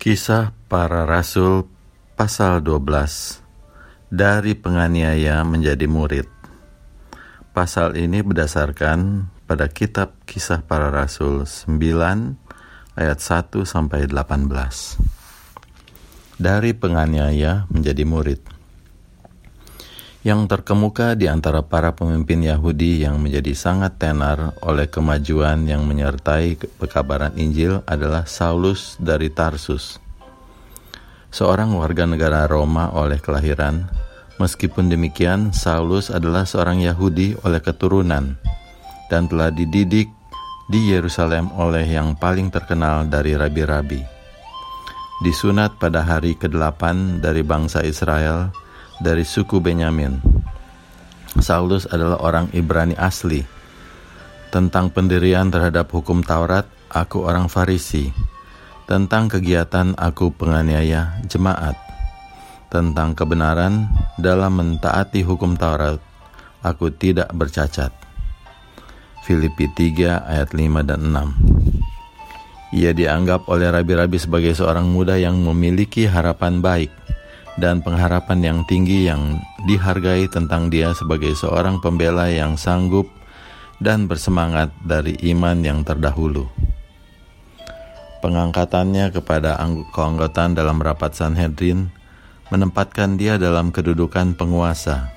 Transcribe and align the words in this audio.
Kisah 0.00 0.56
para 0.64 1.04
Rasul 1.04 1.68
pasal 2.16 2.64
12 2.64 4.08
Dari 4.08 4.56
penganiaya 4.56 5.44
menjadi 5.44 5.84
murid. 5.84 6.24
Pasal 7.52 8.00
ini 8.00 8.24
berdasarkan 8.24 9.28
pada 9.44 9.68
kitab 9.68 10.16
Kisah 10.24 10.64
para 10.64 10.88
Rasul 10.88 11.44
9 11.44 11.76
ayat 12.96 13.18
1 13.20 13.52
sampai 13.68 14.08
18 14.08 14.40
Dari 16.40 16.72
penganiaya 16.72 17.68
menjadi 17.68 18.08
murid 18.08 18.40
yang 20.20 20.44
terkemuka 20.44 21.16
di 21.16 21.32
antara 21.32 21.64
para 21.64 21.96
pemimpin 21.96 22.44
Yahudi 22.44 23.00
yang 23.08 23.16
menjadi 23.24 23.56
sangat 23.56 23.96
tenar 23.96 24.52
oleh 24.60 24.84
kemajuan 24.84 25.64
yang 25.64 25.88
menyertai 25.88 26.60
pekabaran 26.76 27.32
Injil 27.40 27.80
adalah 27.88 28.28
Saulus 28.28 29.00
dari 29.00 29.32
Tarsus. 29.32 29.96
Seorang 31.32 31.72
warga 31.72 32.04
negara 32.04 32.44
Roma 32.44 32.92
oleh 32.92 33.16
kelahiran, 33.16 33.88
meskipun 34.36 34.92
demikian 34.92 35.56
Saulus 35.56 36.12
adalah 36.12 36.44
seorang 36.44 36.84
Yahudi 36.84 37.40
oleh 37.40 37.64
keturunan 37.64 38.36
dan 39.08 39.24
telah 39.24 39.48
dididik 39.48 40.12
di 40.68 40.80
Yerusalem 40.92 41.48
oleh 41.56 41.88
yang 41.88 42.12
paling 42.12 42.52
terkenal 42.52 43.08
dari 43.08 43.32
rabi-rabi. 43.40 44.04
Disunat 45.24 45.80
pada 45.80 46.04
hari 46.04 46.36
ke-8 46.36 47.18
dari 47.24 47.40
bangsa 47.40 47.84
Israel, 47.84 48.52
dari 49.00 49.24
suku 49.24 49.58
Benyamin. 49.58 50.20
Saulus 51.40 51.88
adalah 51.88 52.20
orang 52.20 52.52
Ibrani 52.52 52.94
asli. 52.94 53.42
Tentang 54.52 54.92
pendirian 54.92 55.48
terhadap 55.48 55.88
hukum 55.88 56.20
Taurat, 56.20 56.68
aku 56.92 57.24
orang 57.24 57.48
Farisi. 57.48 58.12
Tentang 58.84 59.32
kegiatan 59.32 59.96
aku 59.96 60.36
penganiaya 60.36 61.16
jemaat. 61.24 61.74
Tentang 62.68 63.16
kebenaran 63.16 63.88
dalam 64.20 64.58
mentaati 64.60 65.24
hukum 65.24 65.56
Taurat, 65.56 65.98
aku 66.60 66.92
tidak 66.92 67.32
bercacat. 67.32 67.90
Filipi 69.24 69.70
3 69.70 70.26
ayat 70.26 70.50
5 70.56 70.80
dan 70.80 71.12
6 71.12 72.72
Ia 72.72 72.90
dianggap 72.96 73.52
oleh 73.52 73.68
rabi-rabi 73.68 74.16
sebagai 74.16 74.56
seorang 74.56 74.88
muda 74.88 75.20
yang 75.20 75.38
memiliki 75.44 76.08
harapan 76.08 76.64
baik 76.64 76.90
dan 77.58 77.82
pengharapan 77.82 78.38
yang 78.44 78.58
tinggi 78.68 79.10
yang 79.10 79.40
dihargai 79.66 80.30
tentang 80.30 80.70
dia 80.70 80.94
sebagai 80.94 81.34
seorang 81.34 81.82
pembela 81.82 82.30
yang 82.30 82.54
sanggup 82.54 83.10
dan 83.80 84.06
bersemangat 84.06 84.70
dari 84.84 85.16
iman 85.34 85.58
yang 85.64 85.80
terdahulu. 85.82 86.46
Pengangkatannya 88.20 89.16
kepada 89.16 89.56
keanggotaan 89.96 90.52
dalam 90.52 90.76
rapat 90.76 91.16
Sanhedrin 91.16 91.88
menempatkan 92.52 93.16
dia 93.16 93.40
dalam 93.40 93.72
kedudukan 93.72 94.36
penguasa. 94.36 95.08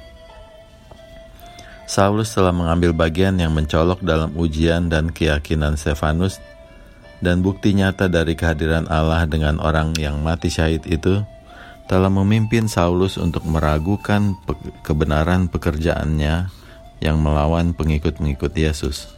Saulus 1.84 2.32
telah 2.32 2.56
mengambil 2.56 2.96
bagian 2.96 3.36
yang 3.36 3.52
mencolok 3.52 4.00
dalam 4.00 4.32
ujian 4.40 4.88
dan 4.88 5.12
keyakinan 5.12 5.76
Stefanus 5.76 6.40
dan 7.20 7.44
bukti 7.44 7.76
nyata 7.76 8.08
dari 8.08 8.40
kehadiran 8.40 8.88
Allah 8.88 9.28
dengan 9.28 9.60
orang 9.60 9.92
yang 10.00 10.24
mati 10.24 10.48
syahid 10.48 10.88
itu 10.88 11.28
telah 11.88 12.08
memimpin 12.08 12.72
Saulus 12.72 13.20
untuk 13.20 13.44
meragukan 13.44 14.40
pe 14.48 14.56
kebenaran 14.82 15.52
pekerjaannya 15.52 16.48
yang 17.04 17.18
melawan 17.20 17.76
pengikut-pengikut 17.76 18.56
Yesus. 18.56 19.12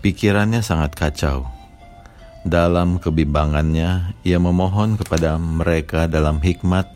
Pikirannya 0.00 0.64
sangat 0.64 0.96
kacau. 0.96 1.44
Dalam 2.40 2.96
kebimbangannya, 2.96 4.16
ia 4.24 4.38
memohon 4.40 4.96
kepada 4.96 5.36
mereka 5.36 6.08
dalam 6.08 6.40
hikmat 6.40 6.88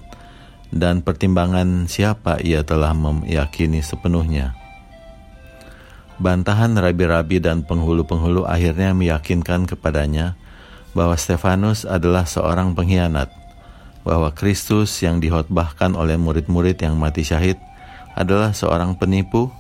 dan 0.73 1.05
pertimbangan 1.05 1.85
siapa 1.85 2.41
ia 2.41 2.65
telah 2.65 2.97
meyakini 2.97 3.85
sepenuhnya. 3.85 4.57
Bantahan 6.17 6.73
rabi-rabi 6.81 7.45
dan 7.45 7.61
penghulu-penghulu 7.69 8.49
akhirnya 8.49 8.97
meyakinkan 8.97 9.69
kepadanya 9.69 10.41
bahwa 10.97 11.19
Stefanus 11.21 11.85
adalah 11.85 12.25
seorang 12.25 12.73
pengkhianat 12.73 13.44
bahwa 14.05 14.31
Kristus 14.37 14.93
yang 15.01 15.19
dihotbahkan 15.19 15.97
oleh 15.97 16.21
murid-murid 16.21 16.77
yang 16.85 17.01
mati 17.01 17.25
syahid 17.25 17.57
adalah 18.15 18.53
seorang 18.53 18.95
penipu 19.01 19.51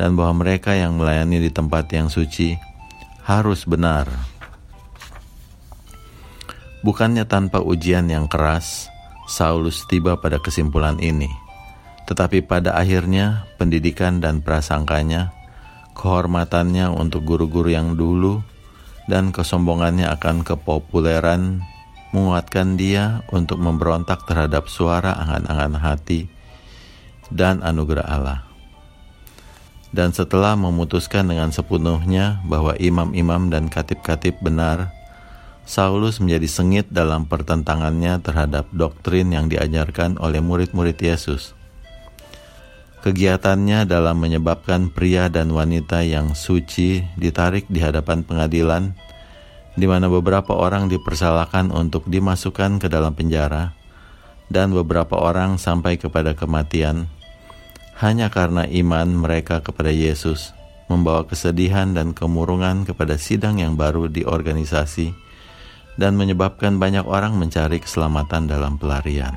dan 0.00 0.16
bahwa 0.16 0.42
mereka 0.42 0.72
yang 0.72 0.96
melayani 0.96 1.38
di 1.38 1.50
tempat 1.52 1.86
yang 1.92 2.08
suci 2.08 2.56
harus 3.22 3.68
benar. 3.68 4.08
Bukannya 6.82 7.22
tanpa 7.30 7.62
ujian 7.62 8.10
yang 8.10 8.26
keras, 8.26 8.90
Saulus 9.30 9.86
tiba 9.86 10.18
pada 10.18 10.42
kesimpulan 10.42 10.98
ini. 10.98 11.30
Tetapi 12.10 12.42
pada 12.42 12.74
akhirnya, 12.74 13.46
pendidikan 13.54 14.18
dan 14.18 14.42
prasangkanya, 14.42 15.30
kehormatannya 15.94 16.90
untuk 16.90 17.22
guru-guru 17.22 17.70
yang 17.70 17.94
dulu, 17.94 18.42
dan 19.06 19.30
kesombongannya 19.30 20.10
akan 20.10 20.42
kepopuleran 20.42 21.62
menguatkan 22.12 22.76
dia 22.76 23.24
untuk 23.32 23.58
memberontak 23.58 24.28
terhadap 24.28 24.68
suara 24.68 25.16
angan-angan 25.16 25.80
hati 25.80 26.28
dan 27.32 27.64
anugerah 27.64 28.06
Allah. 28.06 28.40
Dan 29.92 30.16
setelah 30.16 30.56
memutuskan 30.56 31.28
dengan 31.28 31.52
sepenuhnya 31.52 32.40
bahwa 32.48 32.72
imam-imam 32.80 33.52
dan 33.52 33.68
katib-katib 33.68 34.40
benar, 34.40 34.88
Saulus 35.68 36.18
menjadi 36.18 36.48
sengit 36.48 36.86
dalam 36.88 37.28
pertentangannya 37.28 38.18
terhadap 38.24 38.66
doktrin 38.72 39.30
yang 39.30 39.46
diajarkan 39.52 40.16
oleh 40.18 40.40
murid-murid 40.40 40.96
Yesus. 40.96 41.54
Kegiatannya 43.02 43.82
dalam 43.86 44.22
menyebabkan 44.22 44.90
pria 44.90 45.26
dan 45.26 45.50
wanita 45.50 46.06
yang 46.06 46.38
suci 46.38 47.02
ditarik 47.18 47.66
di 47.66 47.82
hadapan 47.82 48.22
pengadilan 48.22 48.94
di 49.72 49.88
mana 49.88 50.12
beberapa 50.12 50.52
orang 50.52 50.92
dipersalahkan 50.92 51.72
untuk 51.72 52.04
dimasukkan 52.08 52.76
ke 52.76 52.92
dalam 52.92 53.16
penjara, 53.16 53.72
dan 54.52 54.76
beberapa 54.76 55.16
orang 55.16 55.56
sampai 55.56 55.96
kepada 55.96 56.36
kematian, 56.36 57.08
hanya 58.04 58.28
karena 58.28 58.68
iman 58.68 59.08
mereka 59.08 59.64
kepada 59.64 59.88
Yesus 59.88 60.52
membawa 60.92 61.24
kesedihan 61.24 61.96
dan 61.96 62.12
kemurungan 62.12 62.84
kepada 62.84 63.16
sidang 63.16 63.64
yang 63.64 63.80
baru 63.80 64.12
di 64.12 64.28
organisasi, 64.28 65.16
dan 65.96 66.20
menyebabkan 66.20 66.76
banyak 66.76 67.08
orang 67.08 67.36
mencari 67.40 67.80
keselamatan 67.80 68.48
dalam 68.48 68.76
pelarian. 68.76 69.32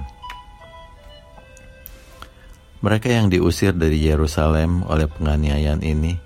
Mereka 2.84 3.08
yang 3.08 3.32
diusir 3.32 3.72
dari 3.72 4.04
Yerusalem 4.04 4.84
oleh 4.86 5.08
penganiayaan 5.08 5.82
ini 5.82 6.25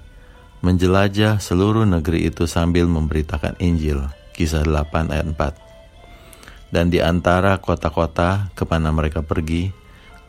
menjelajah 0.60 1.40
seluruh 1.40 1.88
negeri 1.88 2.28
itu 2.28 2.44
sambil 2.44 2.84
memberitakan 2.88 3.56
Injil. 3.64 4.12
Kisah 4.36 4.64
8 4.64 5.12
ayat 5.12 5.28
4. 5.36 6.72
Dan 6.72 6.92
di 6.92 7.00
antara 7.04 7.60
kota-kota 7.60 8.52
ke 8.54 8.64
mana 8.68 8.92
mereka 8.94 9.24
pergi, 9.26 9.72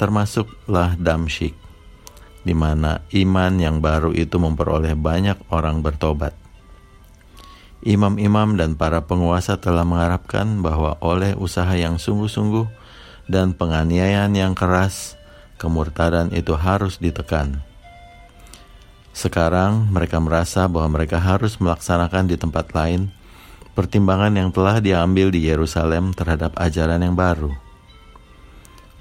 termasuklah 0.01 0.97
Damsyik, 0.97 1.53
di 2.43 2.55
mana 2.57 3.05
iman 3.13 3.53
yang 3.61 3.79
baru 3.79 4.11
itu 4.17 4.41
memperoleh 4.41 4.97
banyak 4.97 5.37
orang 5.53 5.85
bertobat. 5.85 6.33
Imam-imam 7.85 8.57
dan 8.57 8.77
para 8.77 9.05
penguasa 9.05 9.57
telah 9.61 9.85
mengharapkan 9.85 10.61
bahwa 10.61 10.97
oleh 11.01 11.37
usaha 11.37 11.73
yang 11.77 11.97
sungguh-sungguh 12.01 12.69
dan 13.29 13.53
penganiayaan 13.57 14.33
yang 14.37 14.53
keras, 14.57 15.17
kemurtadan 15.61 16.33
itu 16.33 16.57
harus 16.57 17.01
ditekan 17.01 17.70
sekarang 19.21 19.93
mereka 19.93 20.17
merasa 20.17 20.65
bahwa 20.65 20.97
mereka 20.97 21.21
harus 21.21 21.61
melaksanakan 21.61 22.25
di 22.33 22.41
tempat 22.41 22.73
lain 22.73 23.13
pertimbangan 23.77 24.33
yang 24.33 24.49
telah 24.49 24.81
diambil 24.81 25.29
di 25.29 25.45
Yerusalem 25.45 26.17
terhadap 26.17 26.57
ajaran 26.57 27.05
yang 27.05 27.13
baru. 27.13 27.53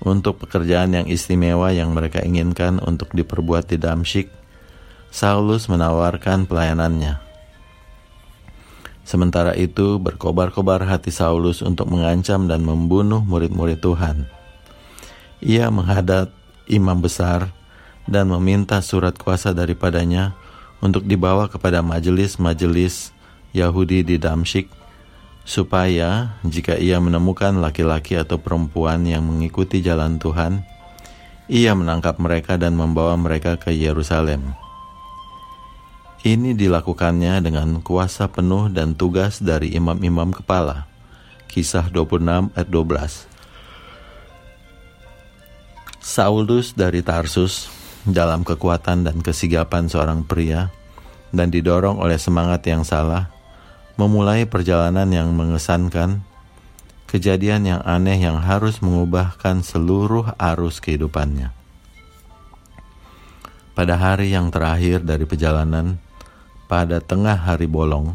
Untuk 0.04 0.44
pekerjaan 0.44 0.92
yang 0.92 1.08
istimewa 1.08 1.72
yang 1.72 1.96
mereka 1.96 2.20
inginkan 2.20 2.84
untuk 2.84 3.16
diperbuat 3.16 3.72
di 3.72 3.80
Damsyik, 3.80 4.28
Saulus 5.08 5.72
menawarkan 5.72 6.48
pelayanannya. 6.48 7.20
Sementara 9.08 9.56
itu, 9.56 9.98
berkobar-kobar 9.98 10.86
hati 10.86 11.16
Saulus 11.16 11.64
untuk 11.64 11.90
mengancam 11.90 12.46
dan 12.46 12.62
membunuh 12.62 13.24
murid-murid 13.24 13.82
Tuhan. 13.82 14.30
Ia 15.42 15.72
menghadap 15.72 16.30
imam 16.70 17.02
besar 17.02 17.52
dan 18.10 18.34
meminta 18.34 18.82
surat 18.82 19.14
kuasa 19.14 19.54
daripadanya 19.54 20.34
untuk 20.82 21.06
dibawa 21.06 21.46
kepada 21.46 21.86
majelis-majelis 21.86 23.14
Yahudi 23.54 24.02
di 24.02 24.18
Damsyik 24.18 24.66
supaya 25.46 26.38
jika 26.42 26.78
ia 26.78 26.98
menemukan 26.98 27.58
laki-laki 27.62 28.18
atau 28.18 28.42
perempuan 28.42 29.06
yang 29.06 29.26
mengikuti 29.26 29.82
jalan 29.82 30.18
Tuhan, 30.18 30.66
ia 31.50 31.74
menangkap 31.74 32.22
mereka 32.22 32.58
dan 32.58 32.78
membawa 32.78 33.18
mereka 33.18 33.58
ke 33.58 33.74
Yerusalem. 33.74 34.54
Ini 36.22 36.54
dilakukannya 36.54 37.40
dengan 37.42 37.80
kuasa 37.80 38.28
penuh 38.28 38.68
dan 38.70 38.94
tugas 38.94 39.40
dari 39.40 39.72
imam-imam 39.74 40.36
kepala, 40.36 40.86
Kisah 41.48 41.88
26 41.90 42.54
ayat 42.54 42.70
12. 42.70 43.26
Saulus 46.04 46.76
dari 46.76 47.02
Tarsus 47.02 47.79
dalam 48.08 48.48
kekuatan 48.48 49.04
dan 49.04 49.20
kesigapan 49.20 49.92
seorang 49.92 50.24
pria 50.24 50.72
dan 51.36 51.52
didorong 51.52 52.00
oleh 52.00 52.16
semangat 52.16 52.64
yang 52.68 52.88
salah 52.88 53.28
memulai 54.00 54.48
perjalanan 54.48 55.12
yang 55.12 55.36
mengesankan 55.36 56.24
kejadian 57.10 57.66
yang 57.66 57.82
aneh 57.84 58.22
yang 58.22 58.38
harus 58.40 58.80
mengubahkan 58.80 59.66
seluruh 59.66 60.32
arus 60.38 60.78
kehidupannya. 60.80 61.52
Pada 63.74 63.96
hari 63.96 64.36
yang 64.36 64.52
terakhir 64.54 65.02
dari 65.02 65.24
perjalanan, 65.24 65.98
pada 66.70 67.02
tengah 67.02 67.34
hari 67.36 67.66
bolong, 67.66 68.14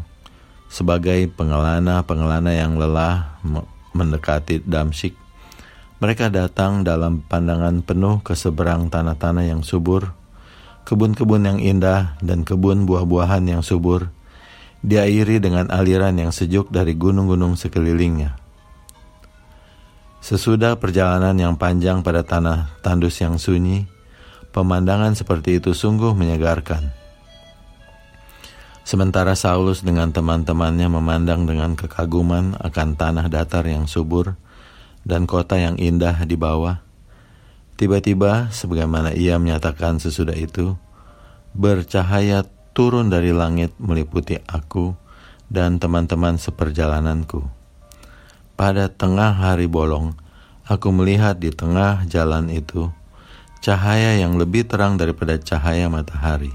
sebagai 0.69 1.27
pengelana-pengelana 1.33 2.53
yang 2.55 2.77
lelah 2.77 3.41
mendekati 3.91 4.61
Damsyik, 4.63 5.17
mereka 6.03 6.27
datang 6.27 6.83
dalam 6.83 7.23
pandangan 7.23 7.79
penuh 7.79 8.19
ke 8.19 8.35
seberang 8.35 8.91
tanah-tanah 8.91 9.47
yang 9.47 9.63
subur, 9.63 10.11
kebun-kebun 10.83 11.47
yang 11.47 11.59
indah, 11.63 12.19
dan 12.19 12.43
kebun 12.43 12.83
buah-buahan 12.83 13.47
yang 13.47 13.63
subur, 13.63 14.11
diairi 14.83 15.39
dengan 15.39 15.71
aliran 15.71 16.19
yang 16.19 16.35
sejuk 16.35 16.67
dari 16.67 16.99
gunung-gunung 16.99 17.55
sekelilingnya. 17.55 18.35
Sesudah 20.19 20.75
perjalanan 20.75 21.37
yang 21.37 21.55
panjang 21.55 22.03
pada 22.03 22.27
tanah 22.27 22.75
tandus 22.83 23.21
yang 23.23 23.39
sunyi, 23.39 23.87
pemandangan 24.51 25.15
seperti 25.15 25.63
itu 25.63 25.71
sungguh 25.71 26.11
menyegarkan. 26.11 26.91
Sementara 28.85 29.33
Saulus 29.33 29.81
dengan 29.81 30.13
teman-temannya 30.13 30.91
memandang 30.91 31.49
dengan 31.49 31.73
kekaguman 31.73 32.53
akan 32.61 32.93
tanah 32.93 33.25
datar 33.33 33.65
yang 33.65 33.89
subur 33.89 34.37
dan 35.05 35.29
kota 35.29 35.55
yang 35.61 35.77
indah 35.77 36.25
di 36.25 36.33
bawah, 36.35 36.81
tiba-tiba 37.77 38.49
sebagaimana 38.49 39.13
ia 39.13 39.37
menyatakan 39.37 40.01
sesudah 40.01 40.33
itu, 40.35 40.75
bercahaya 41.53 42.43
turun 42.75 43.07
dari 43.07 43.31
langit 43.31 43.71
meliputi 43.79 44.41
aku 44.49 44.97
dan 45.47 45.79
teman-teman 45.79 46.35
seperjalananku. 46.35 47.45
Pada 48.57 48.89
tengah 48.91 49.31
hari 49.31 49.69
bolong, 49.69 50.17
aku 50.65 50.89
melihat 50.89 51.37
di 51.37 51.53
tengah 51.53 52.03
jalan 52.09 52.49
itu 52.49 52.89
cahaya 53.61 54.17
yang 54.17 54.35
lebih 54.35 54.65
terang 54.65 54.97
daripada 54.97 55.41
cahaya 55.41 55.89
matahari 55.89 56.53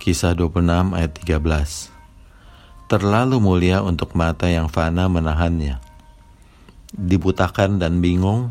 Kisah 0.00 0.32
26 0.32 0.96
ayat 0.96 1.12
13 1.12 2.88
Terlalu 2.88 3.36
mulia 3.36 3.84
untuk 3.84 4.16
mata 4.16 4.48
yang 4.48 4.66
fana 4.66 5.06
menahannya. 5.12 5.89
Dibutakan 6.90 7.78
dan 7.78 8.02
bingung, 8.02 8.50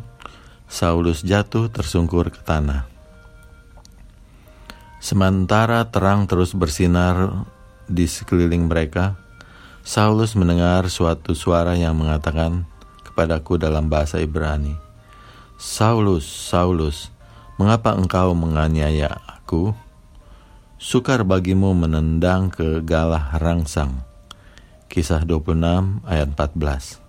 Saulus 0.70 1.28
jatuh 1.28 1.68
tersungkur 1.68 2.32
ke 2.32 2.40
tanah. 2.40 2.88
Sementara 5.04 5.84
terang 5.92 6.24
terus 6.24 6.56
bersinar 6.56 7.44
di 7.92 8.08
sekeliling 8.08 8.72
mereka, 8.72 9.20
Saulus 9.84 10.40
mendengar 10.40 10.88
suatu 10.88 11.36
suara 11.36 11.76
yang 11.76 12.00
mengatakan 12.00 12.64
kepadaku 13.04 13.60
dalam 13.60 13.92
bahasa 13.92 14.24
Ibrani, 14.24 14.78
Saulus, 15.60 16.24
Saulus, 16.24 17.12
mengapa 17.60 17.92
engkau 17.92 18.32
menganiaya 18.32 19.20
aku? 19.28 19.76
Sukar 20.80 21.28
bagimu 21.28 21.76
menendang 21.76 22.48
ke 22.48 22.80
galah 22.88 23.36
rangsang. 23.36 24.08
Kisah 24.88 25.28
26 25.28 26.08
ayat 26.08 26.32
14 26.32 27.09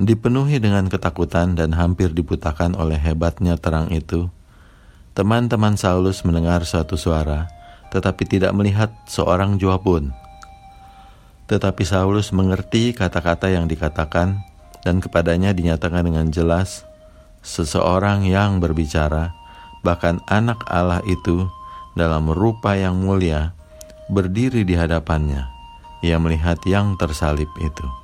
Dipenuhi 0.00 0.56
dengan 0.56 0.88
ketakutan 0.88 1.52
dan 1.52 1.76
hampir 1.76 2.16
dibutakan 2.16 2.72
oleh 2.80 2.96
hebatnya 2.96 3.60
terang 3.60 3.92
itu, 3.92 4.32
teman-teman 5.12 5.76
Saulus 5.76 6.24
mendengar 6.24 6.64
suatu 6.64 6.96
suara, 6.96 7.52
tetapi 7.92 8.24
tidak 8.24 8.56
melihat 8.56 8.88
seorang 9.04 9.60
jua 9.60 9.76
pun. 9.84 10.16
Tetapi 11.44 11.84
Saulus 11.84 12.32
mengerti 12.32 12.96
kata-kata 12.96 13.52
yang 13.52 13.68
dikatakan, 13.68 14.40
dan 14.80 15.04
kepadanya 15.04 15.52
dinyatakan 15.52 16.08
dengan 16.08 16.32
jelas, 16.32 16.88
seseorang 17.44 18.24
yang 18.24 18.64
berbicara, 18.64 19.36
bahkan 19.84 20.24
anak 20.24 20.64
Allah 20.72 21.04
itu, 21.04 21.52
dalam 21.92 22.32
rupa 22.32 22.80
yang 22.80 22.96
mulia 22.96 23.52
berdiri 24.08 24.64
di 24.64 24.72
hadapannya. 24.72 25.52
Ia 26.00 26.16
melihat 26.16 26.58
yang 26.64 26.96
tersalib 26.96 27.52
itu. 27.60 28.01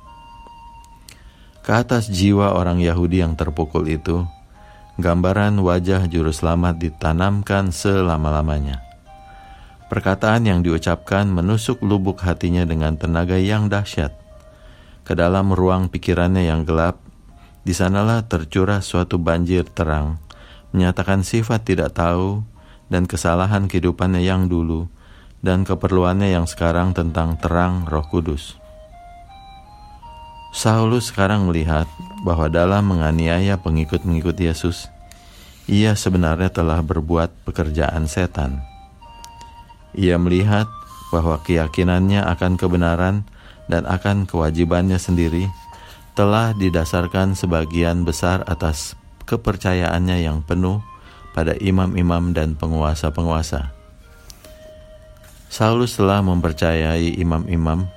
Ke 1.69 1.85
atas 1.85 2.09
jiwa 2.09 2.57
orang 2.57 2.81
Yahudi 2.81 3.21
yang 3.21 3.37
terpukul 3.37 3.85
itu, 3.85 4.25
gambaran 4.97 5.53
wajah 5.61 6.09
juru 6.09 6.33
selamat 6.33 6.81
ditanamkan 6.81 7.69
selama-lamanya. 7.69 8.81
Perkataan 9.85 10.49
yang 10.49 10.65
diucapkan 10.65 11.29
menusuk 11.29 11.85
lubuk 11.85 12.25
hatinya 12.25 12.65
dengan 12.65 12.97
tenaga 12.97 13.37
yang 13.37 13.69
dahsyat. 13.69 14.17
Ke 15.05 15.13
dalam 15.13 15.53
ruang 15.53 15.93
pikirannya 15.93 16.49
yang 16.49 16.65
gelap, 16.65 17.05
di 17.61 17.77
sanalah 17.77 18.25
tercurah 18.25 18.81
suatu 18.81 19.21
banjir 19.21 19.69
terang, 19.69 20.17
menyatakan 20.73 21.21
sifat 21.21 21.69
tidak 21.69 21.93
tahu, 21.93 22.41
dan 22.89 23.05
kesalahan 23.05 23.69
kehidupannya 23.69 24.25
yang 24.25 24.49
dulu 24.49 24.89
dan 25.45 25.69
keperluannya 25.69 26.33
yang 26.33 26.49
sekarang 26.49 26.97
tentang 26.97 27.37
terang 27.37 27.85
Roh 27.85 28.09
Kudus. 28.09 28.57
Saulus 30.49 31.13
sekarang 31.13 31.45
melihat 31.45 31.85
bahwa 32.25 32.49
dalam 32.49 32.89
menganiaya 32.89 33.61
pengikut-pengikut 33.61 34.33
Yesus, 34.33 34.89
ia 35.69 35.93
sebenarnya 35.93 36.49
telah 36.49 36.81
berbuat 36.81 37.45
pekerjaan 37.45 38.09
setan. 38.09 38.57
Ia 39.93 40.17
melihat 40.17 40.65
bahwa 41.13 41.37
keyakinannya 41.45 42.25
akan 42.25 42.57
kebenaran 42.57 43.25
dan 43.69 43.85
akan 43.85 44.25
kewajibannya 44.25 44.97
sendiri 44.97 45.45
telah 46.17 46.57
didasarkan 46.57 47.37
sebagian 47.37 48.01
besar 48.01 48.41
atas 48.49 48.97
kepercayaannya 49.29 50.25
yang 50.25 50.41
penuh 50.41 50.81
pada 51.37 51.53
imam-imam 51.61 52.33
dan 52.33 52.57
penguasa-penguasa. 52.57 53.69
Saulus 55.49 55.97
telah 55.97 56.21
mempercayai 56.25 57.17
imam-imam 57.21 57.89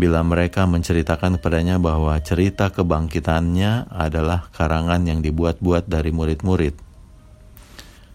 bila 0.00 0.24
mereka 0.24 0.64
menceritakan 0.64 1.36
kepadanya 1.36 1.76
bahwa 1.76 2.16
cerita 2.24 2.72
kebangkitannya 2.72 3.92
adalah 3.92 4.48
karangan 4.56 5.04
yang 5.04 5.20
dibuat-buat 5.20 5.84
dari 5.92 6.08
murid-murid. 6.08 6.72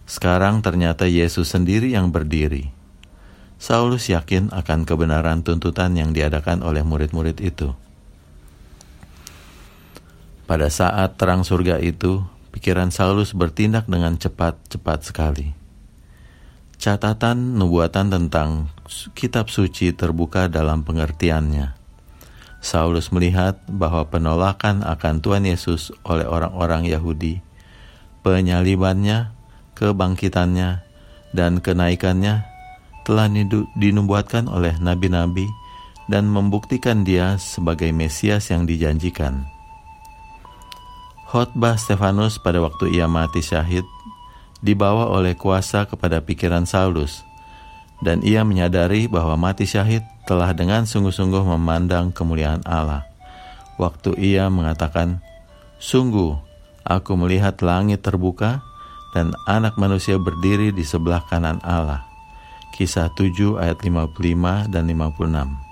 Sekarang 0.10 0.66
ternyata 0.66 1.06
Yesus 1.06 1.54
sendiri 1.54 1.94
yang 1.94 2.10
berdiri. 2.10 2.74
Saulus 3.62 4.10
yakin 4.10 4.50
akan 4.50 4.90
kebenaran 4.90 5.46
tuntutan 5.46 5.94
yang 5.94 6.10
diadakan 6.10 6.66
oleh 6.66 6.82
murid-murid 6.82 7.38
itu. 7.38 7.78
Pada 10.50 10.70
saat 10.74 11.18
terang 11.22 11.46
surga 11.46 11.82
itu, 11.82 12.26
pikiran 12.54 12.90
Saulus 12.90 13.34
bertindak 13.38 13.86
dengan 13.86 14.18
cepat-cepat 14.18 15.00
sekali. 15.06 15.54
Catatan 16.78 17.58
nubuatan 17.58 18.14
tentang 18.14 18.70
kitab 19.18 19.50
suci 19.50 19.96
terbuka 19.96 20.46
dalam 20.52 20.86
pengertiannya. 20.86 21.75
Saulus 22.66 23.14
melihat 23.14 23.62
bahwa 23.70 24.10
penolakan 24.10 24.82
akan 24.82 25.22
Tuhan 25.22 25.46
Yesus 25.46 25.94
oleh 26.02 26.26
orang-orang 26.26 26.90
Yahudi, 26.90 27.46
penyalibannya, 28.26 29.30
kebangkitannya, 29.78 30.82
dan 31.38 31.62
kenaikannya 31.62 32.42
telah 33.06 33.30
dinubuatkan 33.78 34.50
oleh 34.50 34.74
nabi-nabi 34.82 35.46
dan 36.10 36.26
membuktikan 36.26 37.06
dia 37.06 37.38
sebagai 37.38 37.94
Mesias 37.94 38.50
yang 38.50 38.66
dijanjikan. 38.66 39.46
Khotbah 41.30 41.78
Stefanus 41.78 42.42
pada 42.42 42.66
waktu 42.66 42.98
ia 42.98 43.06
mati 43.06 43.46
syahid 43.46 43.86
dibawa 44.66 45.12
oleh 45.14 45.38
kuasa 45.38 45.86
kepada 45.86 46.22
pikiran 46.22 46.66
Saulus, 46.66 47.25
dan 48.04 48.20
ia 48.26 48.44
menyadari 48.44 49.08
bahwa 49.08 49.38
mati 49.40 49.64
syahid 49.64 50.04
telah 50.26 50.52
dengan 50.52 50.84
sungguh-sungguh 50.84 51.44
memandang 51.56 52.12
kemuliaan 52.12 52.66
Allah. 52.66 53.08
Waktu 53.78 54.16
ia 54.20 54.48
mengatakan, 54.52 55.22
Sungguh, 55.80 56.40
aku 56.88 57.14
melihat 57.20 57.60
langit 57.62 58.02
terbuka 58.02 58.64
dan 59.14 59.32
anak 59.48 59.76
manusia 59.80 60.20
berdiri 60.20 60.72
di 60.72 60.84
sebelah 60.84 61.24
kanan 61.28 61.60
Allah. 61.64 62.04
Kisah 62.76 63.12
7 63.16 63.56
ayat 63.56 63.80
55 63.80 64.68
dan 64.68 64.84
56 64.92 65.64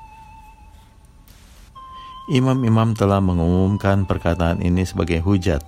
Imam-imam 2.32 2.96
telah 2.96 3.20
mengumumkan 3.20 4.08
perkataan 4.08 4.64
ini 4.64 4.88
sebagai 4.88 5.20
hujat, 5.20 5.60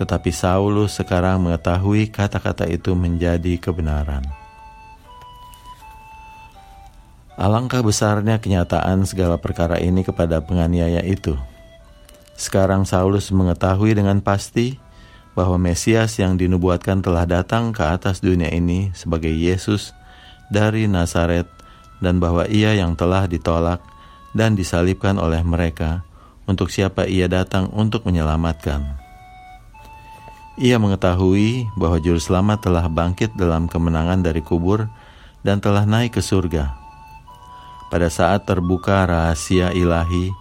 tetapi 0.00 0.32
Saulus 0.32 0.96
sekarang 0.96 1.44
mengetahui 1.44 2.08
kata-kata 2.08 2.64
itu 2.64 2.96
menjadi 2.96 3.60
kebenaran. 3.60 4.24
Alangkah 7.36 7.84
besarnya 7.84 8.40
kenyataan 8.40 9.04
segala 9.04 9.36
perkara 9.36 9.76
ini 9.76 10.00
kepada 10.00 10.40
penganiaya 10.40 11.04
itu. 11.04 11.36
Sekarang 12.32 12.88
Saulus 12.88 13.28
mengetahui 13.28 13.92
dengan 13.92 14.24
pasti 14.24 14.80
bahwa 15.36 15.60
Mesias 15.60 16.16
yang 16.16 16.40
dinubuatkan 16.40 17.04
telah 17.04 17.28
datang 17.28 17.76
ke 17.76 17.84
atas 17.84 18.24
dunia 18.24 18.48
ini 18.48 18.88
sebagai 18.96 19.28
Yesus 19.28 19.92
dari 20.48 20.88
Nazaret 20.88 21.44
dan 22.00 22.16
bahwa 22.16 22.48
ia 22.48 22.72
yang 22.72 22.96
telah 22.96 23.28
ditolak 23.28 23.84
dan 24.32 24.56
disalibkan 24.56 25.20
oleh 25.20 25.44
mereka 25.44 26.08
untuk 26.48 26.72
siapa 26.72 27.04
ia 27.04 27.28
datang 27.28 27.68
untuk 27.76 28.08
menyelamatkan. 28.08 28.80
Ia 30.56 30.80
mengetahui 30.80 31.68
bahwa 31.76 32.00
juru 32.00 32.16
selamat 32.16 32.64
telah 32.64 32.88
bangkit 32.88 33.36
dalam 33.36 33.68
kemenangan 33.68 34.24
dari 34.24 34.40
kubur 34.40 34.88
dan 35.44 35.60
telah 35.60 35.84
naik 35.84 36.16
ke 36.16 36.24
surga. 36.24 36.85
Pada 37.86 38.10
saat 38.10 38.44
terbuka 38.44 39.06
rahasia 39.06 39.70
ilahi, 39.70 40.34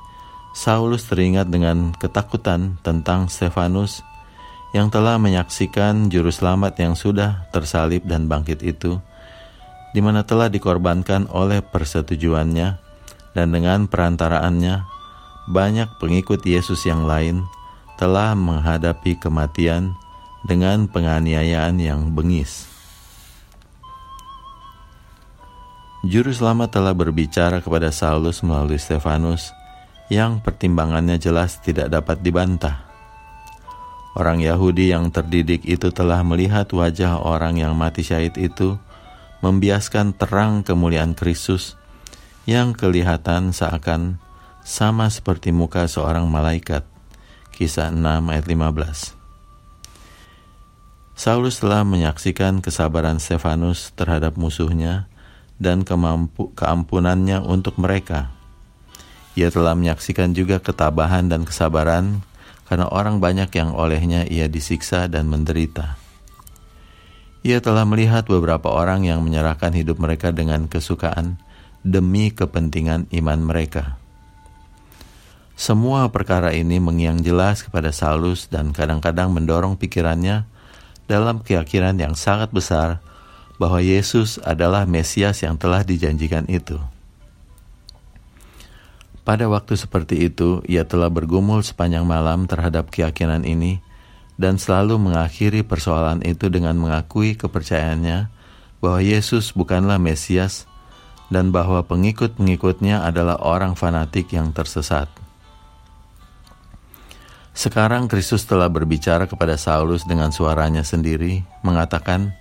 Saulus 0.56 1.06
teringat 1.06 1.52
dengan 1.52 1.92
ketakutan 1.94 2.80
tentang 2.80 3.28
Stefanus 3.28 4.02
yang 4.72 4.88
telah 4.88 5.20
menyaksikan 5.20 6.08
juru 6.12 6.32
selamat 6.32 6.80
yang 6.80 6.94
sudah 6.96 7.48
tersalib 7.52 8.04
dan 8.08 8.28
bangkit 8.28 8.64
itu, 8.64 8.98
di 9.92 10.00
mana 10.04 10.24
telah 10.24 10.52
dikorbankan 10.52 11.32
oleh 11.32 11.64
persetujuannya 11.64 12.70
dan 13.36 13.48
dengan 13.52 13.88
perantaraannya 13.88 14.84
banyak 15.52 16.02
pengikut 16.02 16.42
Yesus 16.44 16.88
yang 16.88 17.06
lain 17.06 17.46
telah 17.96 18.36
menghadapi 18.36 19.16
kematian 19.22 19.96
dengan 20.44 20.90
penganiayaan 20.92 21.80
yang 21.80 22.12
bengis. 22.12 22.75
Juru 26.06 26.30
selamat 26.30 26.70
telah 26.70 26.94
berbicara 26.94 27.66
kepada 27.66 27.90
Saulus 27.90 28.46
melalui 28.46 28.78
Stefanus 28.78 29.58
yang 30.14 30.38
pertimbangannya 30.38 31.18
jelas 31.18 31.58
tidak 31.66 31.90
dapat 31.90 32.22
dibantah. 32.22 32.86
Orang 34.14 34.38
Yahudi 34.38 34.94
yang 34.94 35.10
terdidik 35.10 35.66
itu 35.66 35.90
telah 35.90 36.22
melihat 36.22 36.70
wajah 36.70 37.26
orang 37.26 37.58
yang 37.58 37.74
mati 37.74 38.06
syahid 38.06 38.38
itu 38.38 38.78
membiaskan 39.42 40.14
terang 40.14 40.62
kemuliaan 40.62 41.18
Kristus 41.18 41.74
yang 42.46 42.78
kelihatan 42.78 43.50
seakan 43.50 44.22
sama 44.62 45.10
seperti 45.10 45.50
muka 45.50 45.90
seorang 45.90 46.30
malaikat. 46.30 46.86
Kisah 47.50 47.90
6 47.90 48.30
ayat 48.30 48.46
15 48.46 51.18
Saulus 51.18 51.66
telah 51.66 51.82
menyaksikan 51.82 52.62
kesabaran 52.62 53.18
Stefanus 53.18 53.90
terhadap 53.98 54.38
musuhnya 54.38 55.10
dan 55.62 55.88
kemampu, 55.88 56.52
keampunannya 56.54 57.40
untuk 57.44 57.80
mereka. 57.80 58.32
Ia 59.36 59.52
telah 59.52 59.76
menyaksikan 59.76 60.32
juga 60.32 60.64
ketabahan 60.64 61.28
dan 61.28 61.44
kesabaran 61.44 62.24
karena 62.66 62.88
orang 62.90 63.20
banyak 63.20 63.52
yang 63.54 63.76
olehnya 63.76 64.24
ia 64.26 64.48
disiksa 64.48 65.12
dan 65.12 65.28
menderita. 65.28 66.00
Ia 67.46 67.62
telah 67.62 67.86
melihat 67.86 68.26
beberapa 68.26 68.74
orang 68.74 69.06
yang 69.06 69.22
menyerahkan 69.22 69.70
hidup 69.76 70.02
mereka 70.02 70.34
dengan 70.34 70.66
kesukaan 70.66 71.38
demi 71.86 72.34
kepentingan 72.34 73.06
iman 73.14 73.40
mereka. 73.46 74.02
Semua 75.56 76.10
perkara 76.10 76.52
ini 76.52 76.82
mengiang 76.82 77.22
jelas 77.22 77.64
kepada 77.64 77.94
Saulus 77.94 78.50
dan 78.50 78.74
kadang-kadang 78.74 79.32
mendorong 79.32 79.78
pikirannya 79.78 80.44
dalam 81.06 81.46
keyakinan 81.46 81.96
yang 82.02 82.18
sangat 82.18 82.50
besar 82.50 83.00
bahwa 83.56 83.80
Yesus 83.80 84.38
adalah 84.44 84.84
Mesias 84.84 85.44
yang 85.44 85.56
telah 85.56 85.84
dijanjikan 85.84 86.48
itu. 86.52 86.80
Pada 89.26 89.50
waktu 89.50 89.74
seperti 89.74 90.30
itu, 90.30 90.62
ia 90.70 90.86
telah 90.86 91.10
bergumul 91.10 91.66
sepanjang 91.66 92.06
malam 92.06 92.46
terhadap 92.46 92.94
keyakinan 92.94 93.42
ini 93.42 93.82
dan 94.38 94.62
selalu 94.62 95.02
mengakhiri 95.02 95.66
persoalan 95.66 96.22
itu 96.22 96.52
dengan 96.54 96.78
mengakui 96.78 97.34
kepercayaannya 97.34 98.30
bahwa 98.84 99.00
Yesus 99.02 99.50
bukanlah 99.56 99.98
Mesias 99.98 100.70
dan 101.34 101.50
bahwa 101.50 101.82
pengikut-pengikutnya 101.82 103.02
adalah 103.02 103.42
orang 103.42 103.74
fanatik 103.74 104.30
yang 104.30 104.54
tersesat. 104.54 105.10
Sekarang 107.56 108.12
Kristus 108.12 108.44
telah 108.46 108.68
berbicara 108.68 109.26
kepada 109.26 109.56
Saulus 109.56 110.04
dengan 110.04 110.30
suaranya 110.30 110.84
sendiri, 110.84 111.42
mengatakan, 111.64 112.36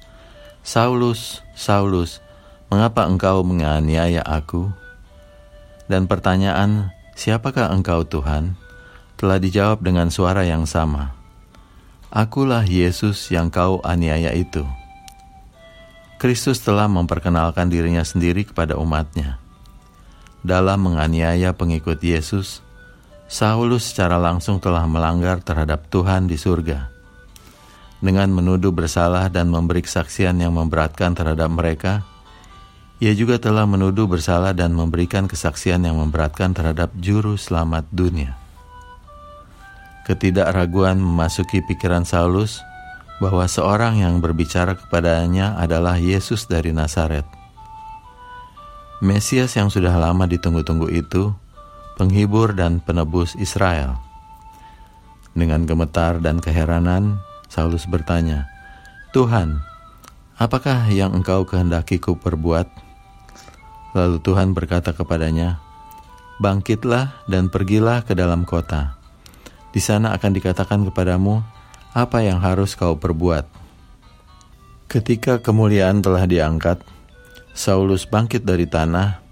"Saulus, 0.64 1.44
Saulus, 1.52 2.25
mengapa 2.73 3.04
engkau 3.04 3.44
menganiaya 3.44 4.25
aku?" 4.25 4.73
Dan 5.87 6.09
pertanyaan, 6.09 6.90
"Siapakah 7.14 7.71
engkau, 7.71 8.02
Tuhan?" 8.02 8.56
telah 9.14 9.38
dijawab 9.38 9.80
dengan 9.80 10.11
suara 10.11 10.44
yang 10.44 10.66
sama. 10.66 11.14
Akulah 12.14 12.62
Yesus 12.62 13.33
yang 13.35 13.50
kau 13.50 13.83
aniaya 13.83 14.30
itu. 14.37 14.62
Kristus 16.21 16.62
telah 16.62 16.87
memperkenalkan 16.87 17.66
dirinya 17.66 18.06
sendiri 18.06 18.47
kepada 18.47 18.78
umatnya. 18.78 19.42
Dalam 20.44 20.87
menganiaya 20.87 21.56
pengikut 21.56 21.99
Yesus, 21.99 22.62
Saulus 23.26 23.90
secara 23.90 24.21
langsung 24.21 24.62
telah 24.62 24.85
melanggar 24.87 25.42
terhadap 25.42 25.88
Tuhan 25.90 26.30
di 26.30 26.38
surga. 26.38 26.93
Dengan 28.04 28.28
menuduh 28.28 28.68
bersalah 28.68 29.32
dan 29.32 29.49
memberi 29.49 29.80
kesaksian 29.80 30.37
yang 30.37 30.52
memberatkan 30.52 31.16
terhadap 31.16 31.49
mereka, 31.49 32.04
ia 33.00 33.16
juga 33.16 33.40
telah 33.40 33.64
menuduh 33.64 34.04
bersalah 34.04 34.52
dan 34.52 34.76
memberikan 34.76 35.25
kesaksian 35.25 35.88
yang 35.88 35.96
memberatkan 35.96 36.52
terhadap 36.52 36.92
juru 37.00 37.40
selamat 37.40 37.88
dunia. 37.88 38.37
Ketidakraguan 40.04 41.00
memasuki 41.00 41.64
pikiran 41.64 42.04
Saulus 42.04 42.61
bahwa 43.25 43.49
seorang 43.49 44.04
yang 44.04 44.20
berbicara 44.20 44.76
kepadanya 44.76 45.56
adalah 45.56 45.96
Yesus 45.96 46.44
dari 46.44 46.76
Nazaret. 46.76 47.25
Mesias 49.00 49.56
yang 49.56 49.73
sudah 49.73 49.96
lama 49.96 50.28
ditunggu-tunggu 50.28 50.92
itu, 50.92 51.32
penghibur 51.96 52.52
dan 52.52 52.84
penebus 52.84 53.32
Israel. 53.40 53.96
Dengan 55.32 55.64
gemetar 55.64 56.20
dan 56.20 56.37
keheranan, 56.44 57.16
Saulus 57.48 57.86
bertanya, 57.86 58.50
"Tuhan, 59.12 59.60
apakah 60.36 60.88
yang 60.90 61.14
engkau 61.14 61.46
kehendaki 61.46 62.02
ku 62.02 62.18
perbuat?" 62.18 62.66
Lalu 63.94 64.18
Tuhan 64.20 64.52
berkata 64.52 64.90
kepadanya, 64.90 65.62
Bangkitlah 66.42 67.14
dan 67.30 67.46
pergilah 67.46 68.02
ke 68.02 68.18
dalam 68.18 68.42
kota. 68.42 68.98
Di 69.70 69.78
sana 69.78 70.10
akan 70.18 70.34
dikatakan 70.34 70.82
kepadamu 70.90 71.46
apa 71.94 72.26
yang 72.26 72.42
harus 72.42 72.74
kau 72.74 72.98
perbuat. 72.98 73.46
Ketika 74.90 75.38
kemuliaan 75.38 76.02
telah 76.02 76.26
diangkat, 76.26 76.82
Saulus 77.54 78.02
bangkit 78.02 78.42
dari 78.42 78.66
tanah. 78.66 79.22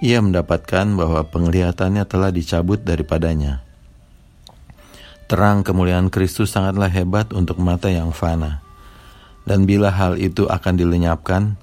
Ia 0.00 0.24
mendapatkan 0.24 0.88
bahwa 0.96 1.20
penglihatannya 1.28 2.08
telah 2.08 2.32
dicabut 2.32 2.80
daripadanya. 2.80 3.67
Terang 5.28 5.60
kemuliaan 5.60 6.08
Kristus 6.08 6.56
sangatlah 6.56 6.88
hebat 6.88 7.36
untuk 7.36 7.60
mata 7.60 7.92
yang 7.92 8.16
fana. 8.16 8.64
Dan 9.44 9.68
bila 9.68 9.92
hal 9.92 10.16
itu 10.16 10.48
akan 10.48 10.74
dilenyapkan, 10.80 11.60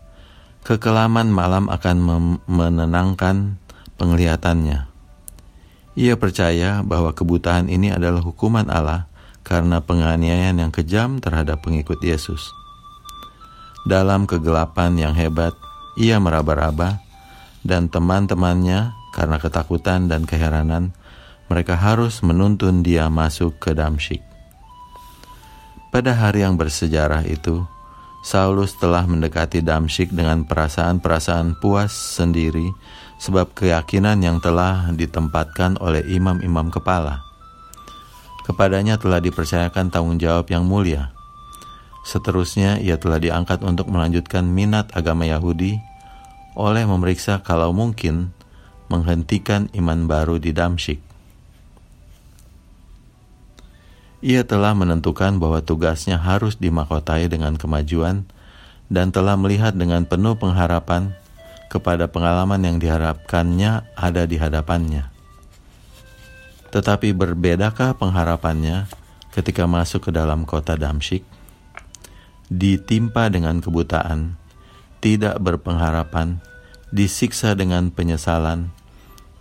Kekelaman 0.66 1.30
malam 1.30 1.70
akan 1.70 1.98
menenangkan 2.50 3.62
penglihatannya. 4.02 4.90
Ia 5.94 6.18
percaya 6.18 6.82
bahwa 6.82 7.14
kebutaan 7.14 7.70
ini 7.70 7.94
adalah 7.94 8.26
hukuman 8.26 8.66
Allah 8.74 9.06
karena 9.46 9.86
penganiayaan 9.86 10.58
yang 10.58 10.74
kejam 10.74 11.22
terhadap 11.22 11.62
pengikut 11.62 12.02
Yesus. 12.02 12.50
Dalam 13.86 14.26
kegelapan 14.26 14.98
yang 14.98 15.14
hebat, 15.14 15.54
ia 16.02 16.18
meraba-raba, 16.18 16.98
dan 17.62 17.86
teman-temannya 17.86 18.90
karena 19.14 19.38
ketakutan 19.38 20.10
dan 20.10 20.26
keheranan, 20.26 20.98
mereka 21.46 21.78
harus 21.78 22.26
menuntun 22.26 22.82
dia 22.82 23.06
masuk 23.12 23.58
ke 23.62 23.78
Damsyik. 23.78 24.22
Pada 25.94 26.12
hari 26.12 26.44
yang 26.44 26.60
bersejarah 26.60 27.24
itu, 27.24 27.64
Saulus 28.26 28.74
telah 28.76 29.06
mendekati 29.06 29.62
Damsyik 29.62 30.10
dengan 30.10 30.50
perasaan-perasaan 30.50 31.62
puas 31.62 31.94
sendiri 31.94 32.74
sebab 33.22 33.54
keyakinan 33.54 34.20
yang 34.26 34.42
telah 34.42 34.90
ditempatkan 34.92 35.78
oleh 35.78 36.02
imam-imam 36.10 36.74
kepala. 36.74 37.22
Kepadanya 38.44 38.98
telah 38.98 39.22
dipercayakan 39.22 39.94
tanggung 39.94 40.18
jawab 40.18 40.50
yang 40.50 40.66
mulia. 40.66 41.14
Seterusnya 42.06 42.78
ia 42.82 42.98
telah 42.98 43.18
diangkat 43.18 43.66
untuk 43.66 43.90
melanjutkan 43.90 44.46
minat 44.46 44.94
agama 44.94 45.26
Yahudi 45.26 45.78
oleh 46.54 46.86
memeriksa 46.86 47.42
kalau 47.42 47.74
mungkin 47.74 48.34
menghentikan 48.90 49.70
iman 49.74 50.06
baru 50.06 50.38
di 50.38 50.54
Damsyik. 50.54 51.15
Ia 54.26 54.42
telah 54.42 54.74
menentukan 54.74 55.38
bahwa 55.38 55.62
tugasnya 55.62 56.18
harus 56.18 56.58
dimakotai 56.58 57.30
dengan 57.30 57.62
kemajuan 57.62 58.26
dan 58.90 59.14
telah 59.14 59.38
melihat 59.38 59.78
dengan 59.78 60.02
penuh 60.10 60.34
pengharapan 60.34 61.14
kepada 61.70 62.10
pengalaman 62.10 62.58
yang 62.66 62.82
diharapkannya 62.82 63.86
ada 63.94 64.26
di 64.26 64.42
hadapannya. 64.42 65.14
Tetapi 66.74 67.14
berbedakah 67.14 67.94
pengharapannya 68.02 68.90
ketika 69.30 69.70
masuk 69.70 70.10
ke 70.10 70.12
dalam 70.12 70.42
kota 70.50 70.74
Damsyik? 70.74 71.22
Ditimpa 72.50 73.30
dengan 73.30 73.62
kebutaan, 73.62 74.42
tidak 75.06 75.38
berpengharapan, 75.38 76.42
disiksa 76.90 77.54
dengan 77.54 77.94
penyesalan, 77.94 78.74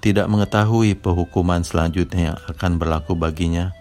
tidak 0.04 0.28
mengetahui 0.28 0.92
penghukuman 1.00 1.64
selanjutnya 1.64 2.36
yang 2.36 2.38
akan 2.52 2.76
berlaku 2.76 3.16
baginya, 3.16 3.72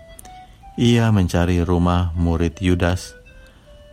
ia 0.73 1.13
mencari 1.13 1.61
rumah 1.61 2.09
murid 2.17 2.57
Yudas, 2.57 3.13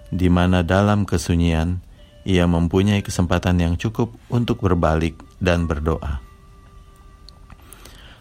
di 0.08 0.32
mana 0.32 0.64
dalam 0.64 1.04
kesunyian 1.04 1.84
ia 2.24 2.44
mempunyai 2.48 3.04
kesempatan 3.04 3.60
yang 3.60 3.74
cukup 3.76 4.12
untuk 4.32 4.64
berbalik 4.64 5.20
dan 5.40 5.68
berdoa. 5.68 6.20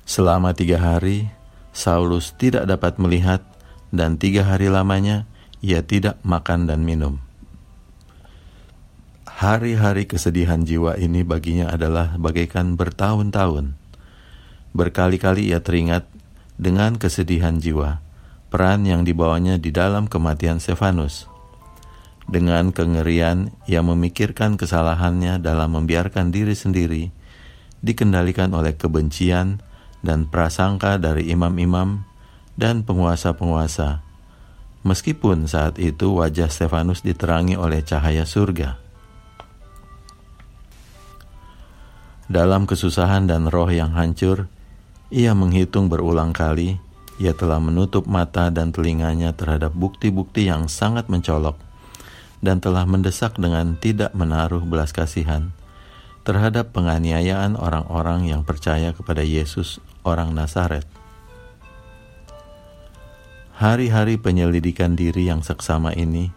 Selama 0.04 0.51
tiga 0.58 0.82
hari, 0.82 1.30
Saulus 1.70 2.34
tidak 2.36 2.66
dapat 2.66 2.98
melihat, 2.98 3.46
dan 3.94 4.20
tiga 4.20 4.44
hari 4.46 4.68
lamanya 4.68 5.25
ia 5.63 5.86
tidak 5.86 6.20
makan 6.25 6.68
dan 6.68 6.84
minum. 6.84 7.22
Hari-hari 9.39 10.04
kesedihan 10.04 10.68
jiwa 10.68 11.00
ini 11.00 11.24
baginya 11.24 11.72
adalah 11.72 12.20
bagaikan 12.20 12.75
bertahun-tahun. 12.75 13.80
Berkali-kali 14.75 15.48
ia 15.48 15.63
teringat 15.63 16.04
dengan 16.60 17.00
kesedihan 17.00 17.56
jiwa, 17.56 18.04
peran 18.50 18.86
yang 18.86 19.06
dibawanya 19.06 19.62
di 19.62 19.70
dalam 19.70 20.10
kematian 20.10 20.62
Stefanus 20.62 21.29
dengan 22.29 22.70
kengerian, 22.70 23.50
ia 23.65 23.82
memikirkan 23.82 24.53
kesalahannya 24.53 25.41
dalam 25.41 25.74
membiarkan 25.74 26.29
diri 26.29 26.53
sendiri 26.53 27.10
dikendalikan 27.82 28.53
oleh 28.53 28.77
kebencian 28.77 29.65
dan 30.06 30.29
prasangka 30.29 31.01
dari 31.01 31.34
imam-imam 31.34 32.06
dan 32.53 32.86
penguasa-penguasa. 32.86 34.06
Meskipun 34.86 35.50
saat 35.50 35.82
itu 35.82 36.22
wajah 36.22 36.53
Stefanus 36.53 37.01
diterangi 37.01 37.58
oleh 37.58 37.82
cahaya 37.82 38.29
surga. 38.29 38.77
Dalam 42.29 42.70
kesusahan 42.70 43.25
dan 43.25 43.50
roh 43.50 43.74
yang 43.74 43.98
hancur, 43.98 44.46
ia 45.10 45.34
menghitung 45.34 45.89
berulang 45.89 46.29
kali 46.29 46.77
ia 47.20 47.36
telah 47.36 47.60
menutup 47.60 48.08
mata 48.08 48.48
dan 48.48 48.72
telinganya 48.72 49.36
terhadap 49.36 49.76
bukti-bukti 49.76 50.48
yang 50.48 50.72
sangat 50.72 51.12
mencolok 51.12 51.60
dan 52.40 52.64
telah 52.64 52.88
mendesak 52.88 53.36
dengan 53.36 53.76
tidak 53.76 54.16
menaruh 54.16 54.64
belas 54.64 54.96
kasihan 54.96 55.52
terhadap 56.24 56.72
penganiayaan 56.72 57.60
orang-orang 57.60 58.32
yang 58.32 58.48
percaya 58.48 58.96
kepada 58.96 59.20
Yesus, 59.20 59.84
orang 60.08 60.32
Nazaret. 60.32 60.88
Hari-hari 63.60 64.16
penyelidikan 64.16 64.96
diri 64.96 65.28
yang 65.28 65.44
seksama 65.44 65.92
ini 65.92 66.32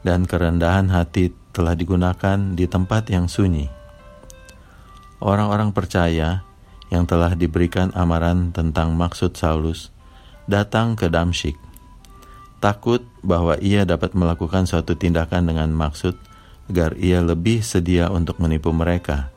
dan 0.00 0.24
kerendahan 0.24 0.88
hati 0.88 1.36
telah 1.52 1.76
digunakan 1.76 2.56
di 2.56 2.64
tempat 2.64 3.12
yang 3.12 3.28
sunyi. 3.28 3.68
Orang-orang 5.20 5.76
percaya 5.76 6.44
yang 6.88 7.04
telah 7.04 7.36
diberikan 7.36 7.92
amaran 7.92 8.52
tentang 8.52 8.96
maksud 8.96 9.36
Saulus 9.36 9.93
datang 10.48 10.96
ke 10.96 11.08
Damsyik 11.08 11.64
takut 12.64 13.04
bahwa 13.20 13.60
ia 13.60 13.84
dapat 13.84 14.16
melakukan 14.16 14.64
suatu 14.64 14.96
tindakan 14.96 15.52
dengan 15.52 15.68
maksud 15.68 16.16
agar 16.72 16.96
ia 16.96 17.20
lebih 17.20 17.60
sedia 17.60 18.08
untuk 18.08 18.40
menipu 18.40 18.72
mereka, 18.72 19.28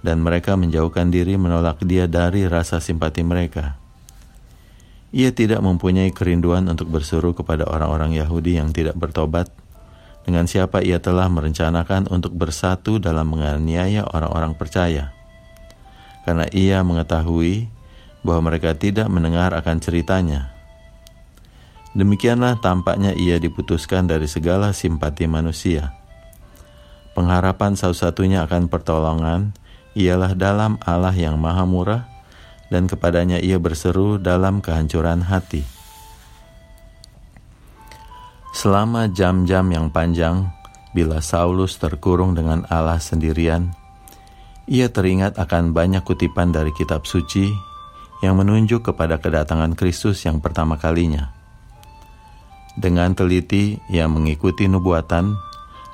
dan 0.00 0.24
mereka 0.24 0.56
menjauhkan 0.56 1.12
diri 1.12 1.36
menolak 1.36 1.84
dia 1.84 2.08
dari 2.08 2.48
rasa 2.48 2.80
simpati 2.80 3.20
mereka. 3.20 3.76
Ia 5.12 5.36
tidak 5.36 5.60
mempunyai 5.60 6.08
kerinduan 6.16 6.64
untuk 6.72 6.88
bersuruh 6.88 7.36
kepada 7.36 7.68
orang-orang 7.68 8.16
Yahudi 8.16 8.56
yang 8.56 8.72
tidak 8.72 8.96
bertobat, 8.96 9.52
dengan 10.24 10.48
siapa 10.48 10.80
ia 10.80 10.96
telah 10.96 11.28
merencanakan 11.28 12.08
untuk 12.08 12.32
bersatu 12.32 12.96
dalam 12.96 13.36
menganiaya 13.36 14.08
orang-orang 14.08 14.56
percaya. 14.56 15.12
Karena 16.24 16.48
ia 16.56 16.80
mengetahui 16.80 17.68
bahwa 18.22 18.52
mereka 18.52 18.76
tidak 18.76 19.08
mendengar 19.08 19.52
akan 19.56 19.80
ceritanya, 19.80 20.60
Demikianlah 21.90 22.62
tampaknya 22.62 23.18
ia 23.18 23.42
diputuskan 23.42 24.06
dari 24.06 24.30
segala 24.30 24.70
simpati 24.70 25.26
manusia. 25.26 25.90
Pengharapan 27.18 27.74
satu-satunya 27.74 28.46
akan 28.46 28.70
pertolongan 28.70 29.50
ialah 29.98 30.38
dalam 30.38 30.78
Allah 30.86 31.10
yang 31.10 31.34
maha 31.42 31.66
murah 31.66 32.06
dan 32.70 32.86
kepadanya 32.86 33.42
ia 33.42 33.58
berseru 33.58 34.22
dalam 34.22 34.62
kehancuran 34.62 35.26
hati. 35.26 35.66
Selama 38.54 39.10
jam-jam 39.10 39.66
yang 39.74 39.90
panjang, 39.90 40.46
bila 40.94 41.18
Saulus 41.18 41.74
terkurung 41.74 42.38
dengan 42.38 42.62
Allah 42.70 43.02
sendirian, 43.02 43.74
ia 44.70 44.86
teringat 44.86 45.42
akan 45.42 45.74
banyak 45.74 46.06
kutipan 46.06 46.54
dari 46.54 46.70
kitab 46.70 47.02
suci 47.02 47.69
yang 48.20 48.36
menunjuk 48.36 48.92
kepada 48.92 49.16
kedatangan 49.16 49.72
Kristus 49.76 50.24
yang 50.24 50.40
pertama 50.44 50.76
kalinya. 50.76 51.32
Dengan 52.76 53.12
teliti 53.16 53.80
ia 53.90 54.06
mengikuti 54.06 54.68
nubuatan 54.70 55.34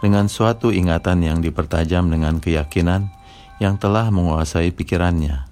dengan 0.04 0.28
suatu 0.28 0.70
ingatan 0.70 1.24
yang 1.24 1.38
dipertajam 1.40 2.12
dengan 2.12 2.38
keyakinan 2.38 3.08
yang 3.58 3.80
telah 3.80 4.12
menguasai 4.12 4.70
pikirannya. 4.70 5.48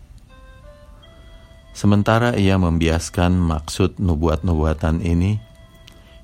Sementara 1.74 2.38
ia 2.38 2.54
membiaskan 2.54 3.34
maksud 3.34 3.98
nubuat-nubuatan 3.98 5.02
ini, 5.02 5.42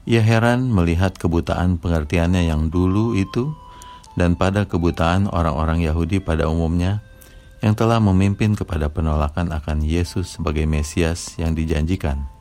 ia 0.06 0.22
heran 0.22 0.70
melihat 0.70 1.18
kebutaan 1.18 1.82
pengertiannya 1.82 2.46
yang 2.46 2.70
dulu 2.70 3.18
itu 3.18 3.50
dan 4.14 4.38
pada 4.38 4.66
kebutaan 4.68 5.26
orang-orang 5.26 5.82
Yahudi 5.82 6.22
pada 6.22 6.46
umumnya 6.46 7.02
yang 7.60 7.76
telah 7.76 8.00
memimpin 8.00 8.56
kepada 8.56 8.88
penolakan 8.88 9.52
akan 9.52 9.84
Yesus 9.84 10.40
sebagai 10.40 10.64
Mesias 10.64 11.36
yang 11.36 11.52
dijanjikan 11.52 12.40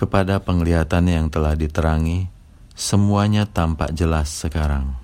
kepada 0.00 0.40
penglihatannya 0.40 1.20
yang 1.20 1.28
telah 1.28 1.52
diterangi, 1.52 2.32
semuanya 2.72 3.44
tampak 3.44 3.92
jelas 3.92 4.32
sekarang. 4.32 4.96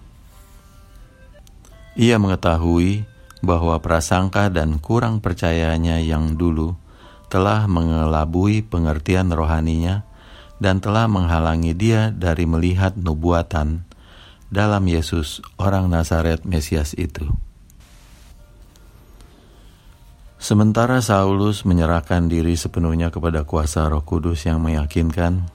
Ia 2.01 2.17
mengetahui 2.17 3.05
bahwa 3.45 3.77
prasangka 3.85 4.49
dan 4.49 4.81
kurang 4.81 5.21
percayanya 5.21 6.01
yang 6.01 6.41
dulu 6.41 6.81
telah 7.29 7.69
mengelabui 7.69 8.65
pengertian 8.65 9.29
rohaninya 9.29 10.09
dan 10.57 10.81
telah 10.81 11.05
menghalangi 11.13 11.77
dia 11.77 12.09
dari 12.09 12.49
melihat 12.49 12.97
nubuatan 12.97 13.85
dalam 14.49 14.89
Yesus, 14.89 15.45
orang 15.61 15.93
Nazaret 15.93 16.49
Mesias 16.49 16.97
itu. 16.97 17.29
Sementara 20.37 21.01
Saulus 21.01 21.65
menyerahkan 21.65 22.29
diri 22.29 22.61
sepenuhnya 22.61 23.09
kepada 23.09 23.49
kuasa 23.49 23.89
Roh 23.89 24.05
Kudus 24.05 24.45
yang 24.45 24.61
meyakinkan, 24.61 25.49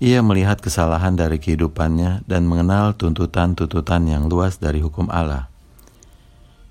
ia 0.00 0.24
melihat 0.24 0.60
kesalahan 0.60 1.16
dari 1.16 1.36
kehidupannya 1.36 2.24
dan 2.24 2.48
mengenal 2.48 2.96
tuntutan-tuntutan 2.96 4.08
yang 4.08 4.28
luas 4.32 4.56
dari 4.60 4.80
hukum 4.80 5.12
Allah. 5.12 5.52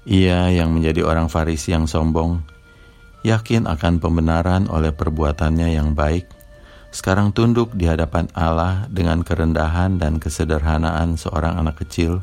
Ia 0.06 0.54
yang 0.54 0.74
menjadi 0.74 1.02
orang 1.02 1.30
Farisi 1.30 1.74
yang 1.74 1.89
sombong, 1.89 2.46
yakin 3.26 3.65
akan 3.65 3.98
pembenaran 3.98 4.70
oleh 4.70 4.94
perbuatannya 4.94 5.74
yang 5.74 5.98
baik, 5.98 6.30
sekarang 6.94 7.34
tunduk 7.34 7.74
di 7.74 7.89
hadapan 7.89 8.30
Allah 8.38 8.86
dengan 8.89 9.26
kerendahan 9.26 9.98
dan 9.98 10.22
kesederhanaan 10.22 11.18
seorang 11.18 11.58
anak 11.58 11.82
kecil, 11.82 12.22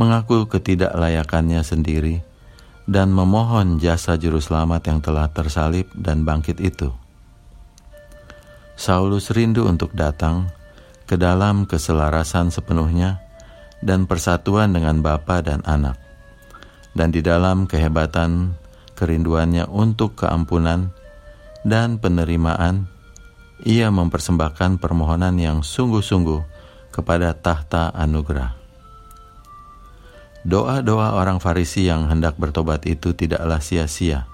mengaku 0.00 0.48
ketidaklayakannya 0.48 1.60
sendiri, 1.60 2.24
dan 2.90 3.14
memohon 3.14 3.78
jasa 3.78 4.18
juru 4.18 4.42
selamat 4.42 4.90
yang 4.90 4.98
telah 4.98 5.30
tersalib 5.30 5.86
dan 5.94 6.26
bangkit 6.26 6.58
itu. 6.58 6.90
Saulus 8.74 9.30
rindu 9.30 9.70
untuk 9.70 9.94
datang 9.94 10.50
ke 11.06 11.14
dalam 11.14 11.70
keselarasan 11.70 12.50
sepenuhnya 12.50 13.22
dan 13.78 14.10
persatuan 14.10 14.74
dengan 14.74 14.98
Bapa 15.06 15.38
dan 15.38 15.62
Anak, 15.62 16.02
dan 16.98 17.14
di 17.14 17.22
dalam 17.22 17.70
kehebatan 17.70 18.58
kerinduannya 18.98 19.70
untuk 19.70 20.18
keampunan 20.18 20.90
dan 21.62 22.02
penerimaan, 22.02 22.90
ia 23.62 23.86
mempersembahkan 23.94 24.82
permohonan 24.82 25.38
yang 25.38 25.62
sungguh-sungguh 25.62 26.42
kepada 26.90 27.38
tahta 27.38 27.94
anugerah. 27.94 28.59
Doa-doa 30.40 31.20
orang 31.20 31.36
Farisi 31.36 31.84
yang 31.84 32.08
hendak 32.08 32.40
bertobat 32.40 32.88
itu 32.88 33.12
tidaklah 33.12 33.60
sia-sia. 33.60 34.24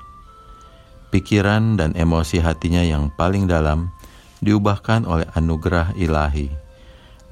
Pikiran 1.10 1.74
dan 1.74 1.98
emosi 1.98 2.38
hatinya 2.38 2.82
yang 2.82 3.10
paling 3.14 3.50
dalam 3.50 3.90
diubahkan 4.38 5.02
oleh 5.02 5.26
anugerah 5.34 5.98
ilahi, 5.98 6.52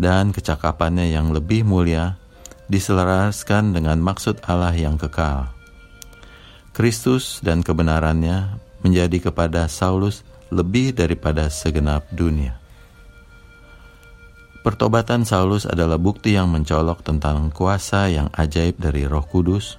dan 0.00 0.34
kecakapannya 0.34 1.14
yang 1.14 1.30
lebih 1.30 1.62
mulia 1.62 2.18
diselaraskan 2.66 3.76
dengan 3.76 4.02
maksud 4.02 4.42
Allah 4.42 4.74
yang 4.74 4.98
kekal. 4.98 5.54
Kristus 6.74 7.38
dan 7.38 7.62
kebenarannya 7.62 8.58
menjadi 8.82 9.30
kepada 9.30 9.70
Saulus 9.70 10.26
lebih 10.50 10.90
daripada 10.90 11.46
segenap 11.46 12.10
dunia. 12.10 12.63
Pertobatan 14.64 15.29
Saulus 15.29 15.68
adalah 15.68 16.00
bukti 16.00 16.40
yang 16.40 16.48
mencolok 16.48 17.05
tentang 17.05 17.53
kuasa 17.53 18.09
yang 18.09 18.33
ajaib 18.33 18.81
dari 18.81 19.05
Roh 19.05 19.29
Kudus 19.29 19.77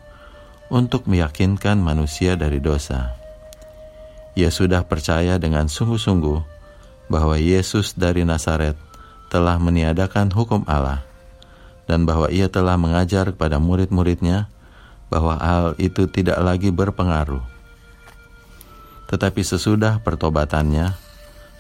untuk 0.70 1.10
meyakinkan 1.10 1.82
manusia 1.82 2.38
dari 2.38 2.62
dosa. 2.62 3.18
Ia 4.38 4.54
sudah 4.54 4.86
percaya 4.86 5.42
dengan 5.42 5.66
sungguh-sungguh 5.66 6.40
bahwa 7.10 7.34
Yesus 7.34 7.98
dari 7.98 8.30
Nazaret 8.30 8.78
telah 9.34 9.58
meniadakan 9.58 10.30
hukum 10.30 10.62
Allah 10.70 11.02
dan 11.90 12.06
bahwa 12.06 12.30
ia 12.30 12.46
telah 12.46 12.78
mengajar 12.78 13.34
kepada 13.34 13.58
murid-muridnya 13.58 14.54
bahwa 15.10 15.38
hal 15.42 15.74
itu 15.82 16.06
tidak 16.06 16.38
lagi 16.46 16.70
berpengaruh. 16.70 17.42
Tetapi 19.10 19.42
sesudah 19.42 20.02
pertobatannya, 20.02 20.94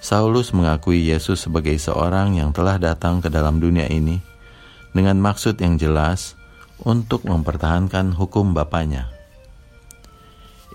Saulus 0.03 0.53
mengakui 0.53 1.01
Yesus 1.07 1.47
sebagai 1.47 1.75
seorang 1.79 2.37
yang 2.37 2.53
telah 2.53 2.77
datang 2.77 3.19
ke 3.23 3.31
dalam 3.31 3.57
dunia 3.57 3.89
ini 3.89 4.21
dengan 4.95 5.19
maksud 5.19 5.59
yang 5.59 5.75
jelas 5.75 6.39
untuk 6.83 7.27
mempertahankan 7.27 8.15
hukum 8.15 8.55
Bapaknya. 8.55 9.11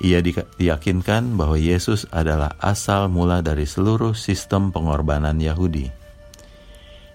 Ia 0.01 0.25
diyakinkan 0.57 1.37
bahwa 1.37 1.61
Yesus 1.61 2.09
adalah 2.09 2.57
asal 2.57 3.13
mula 3.13 3.45
dari 3.45 3.69
seluruh 3.69 4.17
sistem 4.17 4.73
pengorbanan 4.73 5.37
Yahudi. 5.37 5.93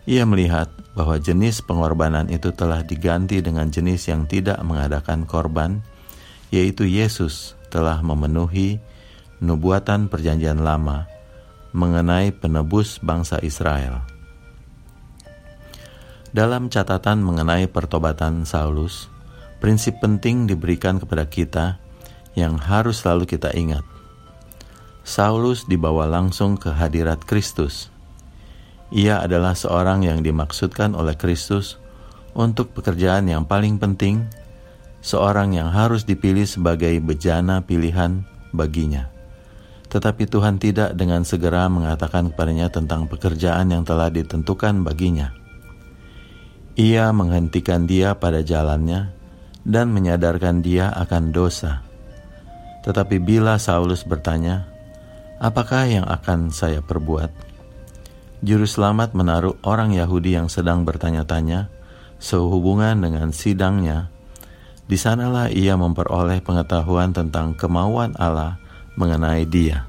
Ia 0.05 0.21
melihat 0.29 0.69
bahwa 0.93 1.17
jenis 1.17 1.65
pengorbanan 1.65 2.29
itu 2.29 2.53
telah 2.53 2.85
diganti 2.85 3.41
dengan 3.41 3.73
jenis 3.73 4.05
yang 4.05 4.29
tidak 4.29 4.61
mengadakan 4.61 5.25
korban, 5.25 5.81
yaitu 6.53 6.85
Yesus 6.85 7.57
telah 7.73 8.05
memenuhi 8.05 8.77
nubuatan 9.41 10.05
Perjanjian 10.05 10.61
Lama 10.61 11.14
mengenai 11.75 12.31
penebus 12.31 13.03
bangsa 13.03 13.43
Israel. 13.43 13.99
Dalam 16.31 16.71
catatan 16.71 17.19
mengenai 17.19 17.67
pertobatan 17.67 18.47
Saulus, 18.47 19.11
prinsip 19.59 19.99
penting 19.99 20.47
diberikan 20.47 21.03
kepada 21.03 21.27
kita 21.27 21.65
yang 22.39 22.55
harus 22.55 23.03
selalu 23.03 23.27
kita 23.27 23.51
ingat. 23.51 23.83
Saulus 25.03 25.67
dibawa 25.67 26.07
langsung 26.07 26.55
ke 26.55 26.71
hadirat 26.71 27.27
Kristus 27.27 27.91
ia 28.93 29.17
adalah 29.17 29.57
seorang 29.57 30.05
yang 30.05 30.21
dimaksudkan 30.21 30.93
oleh 30.93 31.17
Kristus 31.17 31.81
untuk 32.37 32.75
pekerjaan 32.77 33.25
yang 33.25 33.49
paling 33.49 33.81
penting, 33.81 34.29
seorang 35.01 35.57
yang 35.57 35.73
harus 35.73 36.05
dipilih 36.05 36.45
sebagai 36.45 36.93
bejana 37.01 37.65
pilihan 37.65 38.21
baginya. 38.53 39.14
Tetapi 39.95 40.27
Tuhan 40.27 40.59
tidak 40.59 40.91
dengan 40.99 41.23
segera 41.23 41.71
mengatakan 41.71 42.27
kepadanya 42.27 42.67
tentang 42.67 43.07
pekerjaan 43.07 43.71
yang 43.71 43.87
telah 43.87 44.11
ditentukan 44.11 44.83
baginya. 44.83 45.31
Ia 46.75 47.15
menghentikan 47.15 47.87
dia 47.87 48.11
pada 48.19 48.43
jalannya 48.43 49.15
dan 49.63 49.95
menyadarkan 49.95 50.59
dia 50.59 50.91
akan 50.91 51.31
dosa. 51.31 51.79
Tetapi 52.83 53.23
bila 53.23 53.55
Saulus 53.55 54.03
bertanya, 54.03 54.67
"Apakah 55.39 55.87
yang 55.87 56.03
akan 56.03 56.51
saya 56.51 56.83
perbuat?" 56.83 57.31
Juru 58.43 58.67
selamat 58.67 59.15
menaruh 59.15 59.55
orang 59.63 59.95
Yahudi 59.95 60.35
yang 60.35 60.51
sedang 60.51 60.83
bertanya-tanya 60.83 61.71
sehubungan 62.19 62.99
dengan 62.99 63.31
sidangnya. 63.31 64.11
Di 64.91 64.99
sanalah 64.99 65.47
ia 65.47 65.79
memperoleh 65.79 66.43
pengetahuan 66.43 67.15
tentang 67.15 67.55
kemauan 67.55 68.11
Allah 68.19 68.59
mengenai 68.95 69.43
dia. 69.47 69.87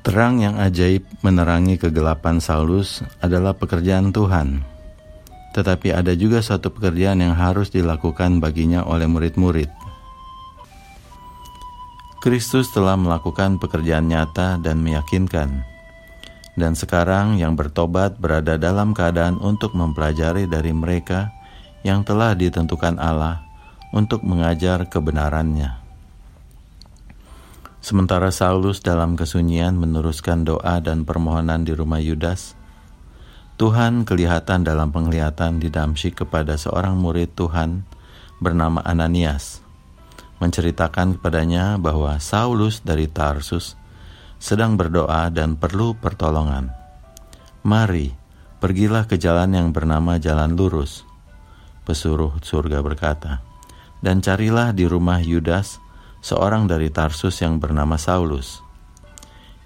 Terang 0.00 0.40
yang 0.40 0.56
ajaib 0.56 1.04
menerangi 1.20 1.76
kegelapan 1.76 2.40
Saulus 2.40 3.04
adalah 3.20 3.52
pekerjaan 3.52 4.16
Tuhan. 4.16 4.64
Tetapi 5.52 5.92
ada 5.92 6.16
juga 6.16 6.40
satu 6.40 6.72
pekerjaan 6.72 7.20
yang 7.20 7.36
harus 7.36 7.68
dilakukan 7.68 8.40
baginya 8.40 8.80
oleh 8.88 9.04
murid-murid. 9.04 9.68
Kristus 12.24 12.72
telah 12.72 12.96
melakukan 12.96 13.60
pekerjaan 13.60 14.08
nyata 14.08 14.56
dan 14.60 14.80
meyakinkan. 14.80 15.68
Dan 16.56 16.72
sekarang 16.76 17.36
yang 17.36 17.52
bertobat 17.56 18.16
berada 18.16 18.56
dalam 18.56 18.96
keadaan 18.96 19.36
untuk 19.40 19.76
mempelajari 19.76 20.48
dari 20.48 20.72
mereka 20.72 21.28
yang 21.84 22.04
telah 22.04 22.32
ditentukan 22.36 22.96
Allah 23.00 23.49
untuk 23.90 24.22
mengajar 24.22 24.86
kebenarannya. 24.86 25.78
Sementara 27.80 28.28
Saulus 28.30 28.84
dalam 28.84 29.16
kesunyian 29.16 29.78
meneruskan 29.78 30.44
doa 30.44 30.78
dan 30.84 31.08
permohonan 31.08 31.64
di 31.64 31.72
rumah 31.72 31.98
Yudas, 31.98 32.54
Tuhan 33.56 34.08
kelihatan 34.08 34.64
dalam 34.64 34.92
penglihatan 34.92 35.60
di 35.60 35.68
Damsyik 35.68 36.24
kepada 36.24 36.56
seorang 36.60 36.96
murid 36.96 37.32
Tuhan 37.36 37.84
bernama 38.40 38.80
Ananias 38.84 39.60
menceritakan 40.40 41.20
kepadanya 41.20 41.76
bahwa 41.76 42.16
Saulus 42.16 42.80
dari 42.80 43.06
Tarsus 43.06 43.76
sedang 44.40 44.74
berdoa 44.74 45.28
dan 45.28 45.54
perlu 45.54 45.92
pertolongan. 45.92 46.72
Mari, 47.60 48.16
pergilah 48.56 49.04
ke 49.04 49.20
jalan 49.20 49.52
yang 49.52 49.68
bernama 49.76 50.16
Jalan 50.16 50.56
Lurus. 50.56 51.04
Pesuruh 51.84 52.40
surga 52.40 52.80
berkata, 52.80 53.44
dan 54.00 54.24
carilah 54.24 54.72
di 54.72 54.88
rumah 54.88 55.20
Yudas 55.20 55.80
seorang 56.20 56.68
dari 56.68 56.92
Tarsus 56.92 57.40
yang 57.40 57.60
bernama 57.60 57.96
Saulus. 57.96 58.60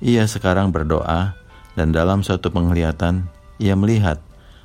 Ia 0.03 0.27
sekarang 0.27 0.71
berdoa 0.75 1.39
dan 1.75 1.91
dalam 1.91 2.23
suatu 2.23 2.51
penglihatan 2.51 3.27
ia 3.59 3.75
melihat 3.79 4.23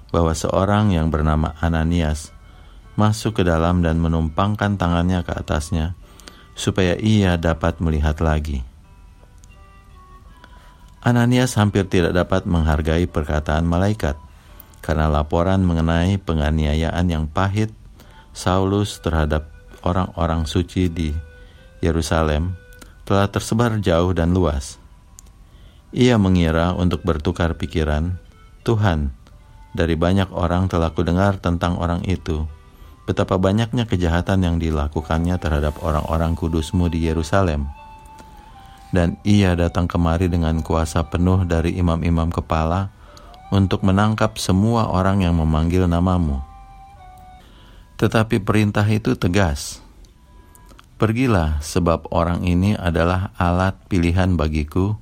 bahwa 0.09 0.33
seorang 0.33 0.93
yang 0.93 1.13
bernama 1.13 1.53
Ananias 1.61 2.33
masuk 2.97 3.39
ke 3.39 3.43
dalam 3.47 3.79
dan 3.79 4.01
menumpangkan 4.01 4.75
tangannya 4.75 5.23
ke 5.23 5.31
atasnya, 5.31 5.95
supaya 6.59 6.99
ia 6.99 7.39
dapat 7.39 7.79
melihat 7.79 8.19
lagi. 8.19 8.67
Ananias 10.99 11.55
hampir 11.55 11.87
tidak 11.87 12.11
dapat 12.11 12.43
menghargai 12.43 13.07
perkataan 13.07 13.63
malaikat, 13.63 14.19
karena 14.83 15.07
laporan 15.07 15.63
mengenai 15.63 16.19
penganiayaan 16.19 17.07
yang 17.07 17.25
pahit 17.31 17.71
Saulus 18.35 18.99
terhadap 18.99 19.58
orang-orang 19.83 20.49
suci 20.49 20.87
di 20.91 21.11
Yerusalem 21.79 22.55
telah 23.07 23.31
tersebar 23.31 23.79
jauh 23.81 24.13
dan 24.13 24.35
luas. 24.35 24.77
Ia 25.89 26.21
mengira 26.21 26.77
untuk 26.77 27.01
bertukar 27.01 27.57
pikiran, 27.57 28.21
Tuhan, 28.61 29.09
dari 29.73 29.97
banyak 29.97 30.29
orang 30.29 30.69
telah 30.69 30.93
kudengar 30.93 31.41
tentang 31.41 31.77
orang 31.81 32.05
itu, 32.05 32.45
betapa 33.09 33.41
banyaknya 33.41 33.89
kejahatan 33.89 34.45
yang 34.45 34.55
dilakukannya 34.61 35.37
terhadap 35.41 35.81
orang-orang 35.81 36.37
kudusmu 36.37 36.89
di 36.93 37.09
Yerusalem. 37.09 37.65
Dan 38.89 39.21
ia 39.21 39.53
datang 39.53 39.85
kemari 39.85 40.29
dengan 40.29 40.61
kuasa 40.65 41.05
penuh 41.05 41.45
dari 41.45 41.77
imam-imam 41.77 42.33
kepala 42.33 42.89
untuk 43.53 43.85
menangkap 43.85 44.37
semua 44.37 44.89
orang 44.89 45.25
yang 45.25 45.37
memanggil 45.37 45.85
namamu. 45.85 46.48
Tetapi 47.99 48.39
perintah 48.39 48.87
itu 48.87 49.19
tegas. 49.19 49.83
Pergilah 50.95 51.59
sebab 51.59 52.07
orang 52.15 52.47
ini 52.47 52.75
adalah 52.79 53.35
alat 53.35 53.75
pilihan 53.91 54.39
bagiku 54.39 54.95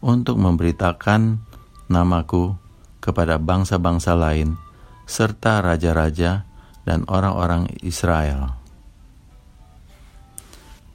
untuk 0.00 0.40
memberitakan 0.40 1.44
namaku 1.92 2.56
kepada 3.04 3.36
bangsa-bangsa 3.36 4.16
lain 4.16 4.56
serta 5.04 5.60
raja-raja 5.60 6.48
dan 6.88 7.04
orang-orang 7.04 7.68
Israel. 7.84 8.56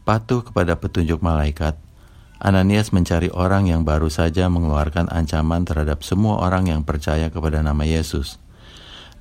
Patuh 0.02 0.42
kepada 0.42 0.74
petunjuk 0.74 1.22
malaikat, 1.22 1.78
Ananias 2.42 2.90
mencari 2.94 3.30
orang 3.34 3.70
yang 3.70 3.86
baru 3.86 4.10
saja 4.10 4.50
mengeluarkan 4.50 5.10
ancaman 5.10 5.66
terhadap 5.66 6.02
semua 6.02 6.42
orang 6.42 6.70
yang 6.70 6.82
percaya 6.86 7.30
kepada 7.34 7.62
nama 7.62 7.82
Yesus 7.86 8.42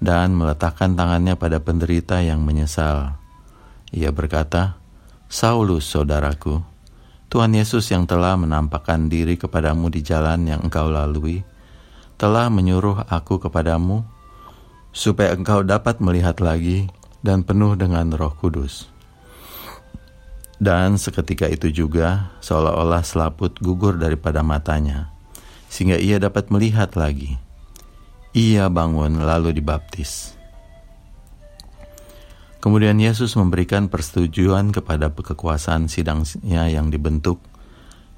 dan 0.00 0.36
meletakkan 0.36 0.92
tangannya 0.92 1.34
pada 1.36 1.60
penderita 1.60 2.20
yang 2.20 2.44
menyesal. 2.44 3.16
Ia 3.94 4.12
berkata, 4.12 4.76
Saulus, 5.26 5.88
saudaraku, 5.88 6.62
Tuhan 7.26 7.52
Yesus 7.58 7.90
yang 7.90 8.06
telah 8.06 8.38
menampakkan 8.38 9.10
diri 9.10 9.34
kepadamu 9.34 9.90
di 9.90 10.00
jalan 10.04 10.46
yang 10.46 10.62
engkau 10.62 10.86
lalui, 10.86 11.42
telah 12.16 12.46
menyuruh 12.48 13.04
aku 13.10 13.42
kepadamu 13.42 14.06
supaya 14.94 15.36
engkau 15.36 15.60
dapat 15.66 16.00
melihat 16.00 16.40
lagi 16.40 16.88
dan 17.20 17.42
penuh 17.42 17.74
dengan 17.74 18.08
Roh 18.14 18.32
Kudus. 18.38 18.88
Dan 20.56 20.96
seketika 20.96 21.44
itu 21.52 21.68
juga 21.68 22.32
seolah-olah 22.40 23.04
selaput 23.04 23.60
gugur 23.60 24.00
daripada 24.00 24.40
matanya, 24.40 25.12
sehingga 25.68 26.00
ia 26.00 26.16
dapat 26.16 26.48
melihat 26.48 26.96
lagi. 26.96 27.36
Ia 28.36 28.68
bangun 28.68 29.24
lalu 29.24 29.56
dibaptis. 29.56 30.36
Kemudian 32.60 33.00
Yesus 33.00 33.32
memberikan 33.32 33.88
persetujuan 33.88 34.76
kepada 34.76 35.08
kekuasaan 35.08 35.88
sidangnya 35.88 36.68
yang 36.68 36.92
dibentuk 36.92 37.40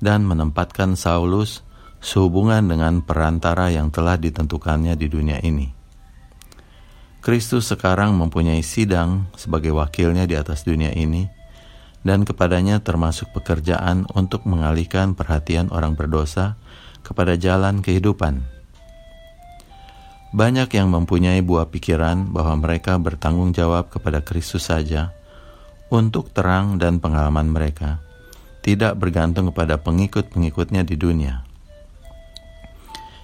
dan 0.02 0.26
menempatkan 0.26 0.98
Saulus 0.98 1.62
sehubungan 2.02 2.66
dengan 2.66 2.98
perantara 2.98 3.70
yang 3.70 3.94
telah 3.94 4.18
ditentukannya 4.18 4.98
di 4.98 5.06
dunia 5.06 5.38
ini. 5.38 5.70
Kristus 7.22 7.70
sekarang 7.70 8.18
mempunyai 8.18 8.66
sidang 8.66 9.30
sebagai 9.38 9.70
wakilnya 9.70 10.26
di 10.26 10.34
atas 10.34 10.66
dunia 10.66 10.90
ini, 10.98 11.30
dan 12.02 12.26
kepadanya 12.26 12.82
termasuk 12.82 13.30
pekerjaan 13.30 14.02
untuk 14.18 14.50
mengalihkan 14.50 15.14
perhatian 15.14 15.70
orang 15.70 15.94
berdosa 15.94 16.58
kepada 17.06 17.38
jalan 17.38 17.86
kehidupan. 17.86 18.57
Banyak 20.28 20.68
yang 20.76 20.92
mempunyai 20.92 21.40
buah 21.40 21.72
pikiran 21.72 22.28
bahwa 22.28 22.60
mereka 22.60 23.00
bertanggung 23.00 23.56
jawab 23.56 23.88
kepada 23.88 24.20
Kristus 24.20 24.68
saja 24.68 25.16
untuk 25.88 26.28
terang 26.36 26.76
dan 26.76 27.00
pengalaman 27.00 27.48
mereka, 27.48 27.96
tidak 28.60 29.00
bergantung 29.00 29.48
kepada 29.48 29.80
pengikut-pengikutnya 29.80 30.84
di 30.84 31.00
dunia. 31.00 31.48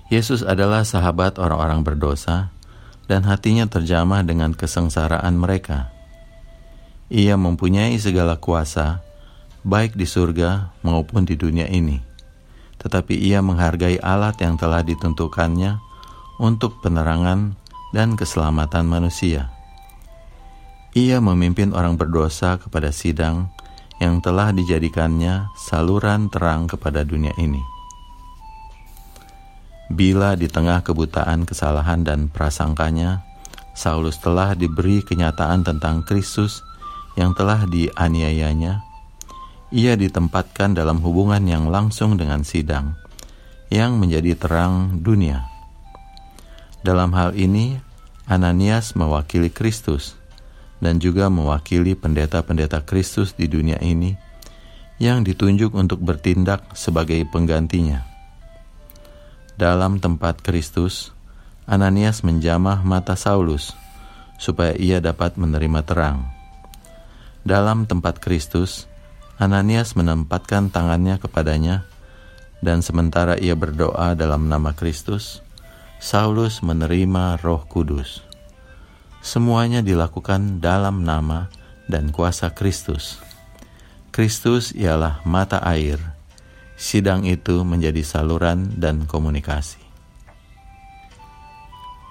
Yesus 0.09 0.41
adalah 0.41 0.81
sahabat 0.85 1.37
orang-orang 1.37 1.85
berdosa 1.85 2.49
dan 3.05 3.25
hatinya 3.29 3.69
terjamah 3.69 4.25
dengan 4.25 4.57
kesengsaraan 4.57 5.37
mereka. 5.37 5.93
Ia 7.13 7.37
mempunyai 7.37 8.01
segala 8.01 8.41
kuasa, 8.41 9.05
baik 9.61 9.93
di 9.93 10.09
surga 10.09 10.73
maupun 10.81 11.29
di 11.29 11.37
dunia 11.37 11.69
ini. 11.69 12.01
Tetapi 12.81 13.13
ia 13.13 13.45
menghargai 13.45 14.01
alat 14.01 14.41
yang 14.41 14.57
telah 14.57 14.81
ditentukannya 14.81 15.81
untuk 16.39 16.83
penerangan 16.83 17.55
dan 17.95 18.19
keselamatan 18.19 18.87
manusia. 18.87 19.55
Ia 20.95 21.19
memimpin 21.19 21.75
orang 21.75 21.99
berdosa 21.99 22.59
kepada 22.59 22.95
sidang 22.95 23.51
yang 24.03 24.23
telah 24.23 24.51
dijadikannya 24.51 25.51
saluran 25.55 26.31
terang 26.31 26.67
kepada 26.67 27.07
dunia 27.07 27.35
ini. 27.39 27.63
Bila 29.91 30.35
di 30.35 30.51
tengah 30.51 30.83
kebutaan 30.83 31.47
kesalahan 31.47 32.03
dan 32.03 32.33
prasangkanya, 32.33 33.23
Saulus 33.75 34.23
telah 34.23 34.55
diberi 34.55 35.03
kenyataan 35.03 35.67
tentang 35.67 36.07
Kristus 36.07 36.63
yang 37.19 37.35
telah 37.35 37.67
dianiayanya, 37.67 38.87
ia 39.75 39.99
ditempatkan 39.99 40.79
dalam 40.79 41.03
hubungan 41.03 41.43
yang 41.43 41.67
langsung 41.67 42.15
dengan 42.15 42.47
sidang, 42.47 42.95
yang 43.75 43.99
menjadi 43.99 44.39
terang 44.39 45.03
dunia. 45.03 45.54
Dalam 46.85 47.17
hal 47.17 47.33
ini, 47.33 47.81
Ananias 48.29 48.93
mewakili 48.93 49.49
Kristus 49.49 50.21
dan 50.85 51.01
juga 51.01 51.33
mewakili 51.33 51.97
pendeta-pendeta 51.97 52.85
Kristus 52.85 53.33
di 53.33 53.49
dunia 53.49 53.81
ini 53.81 54.13
yang 55.01 55.25
ditunjuk 55.25 55.73
untuk 55.73 56.05
bertindak 56.05 56.77
sebagai 56.77 57.25
penggantinya. 57.33 58.05
Dalam 59.57 59.97
tempat 59.97 60.45
Kristus, 60.45 61.09
Ananias 61.65 62.21
menjamah 62.21 62.85
mata 62.85 63.17
Saulus 63.17 63.73
supaya 64.37 64.77
ia 64.77 65.01
dapat 65.01 65.41
menerima 65.41 65.81
terang. 65.89 66.29
Dalam 67.49 67.89
tempat 67.89 68.21
Kristus, 68.21 68.85
Ananias 69.41 69.97
menempatkan 69.97 70.69
tangannya 70.69 71.17
kepadanya, 71.17 71.89
dan 72.61 72.85
sementara 72.85 73.41
ia 73.41 73.57
berdoa 73.57 74.13
dalam 74.13 74.53
nama 74.53 74.77
Kristus, 74.77 75.41
Saulus 76.05 76.61
menerima 76.61 77.41
Roh 77.41 77.65
Kudus. 77.65 78.21
Semuanya 79.25 79.81
dilakukan 79.81 80.61
dalam 80.61 81.01
nama 81.01 81.49
dan 81.89 82.13
kuasa 82.13 82.53
Kristus. 82.53 83.25
Kristus 84.13 84.77
ialah 84.77 85.25
mata 85.25 85.65
air 85.65 85.97
sidang 86.77 87.25
itu 87.25 87.65
menjadi 87.65 88.05
saluran 88.05 88.77
dan 88.77 89.09
komunikasi. 89.09 89.81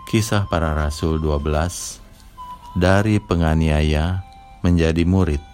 Kisah 0.10 0.50
para 0.50 0.74
Rasul 0.74 1.22
12 1.22 2.74
Dari 2.74 3.22
penganiaya 3.22 4.26
menjadi 4.66 5.06
murid 5.06 5.53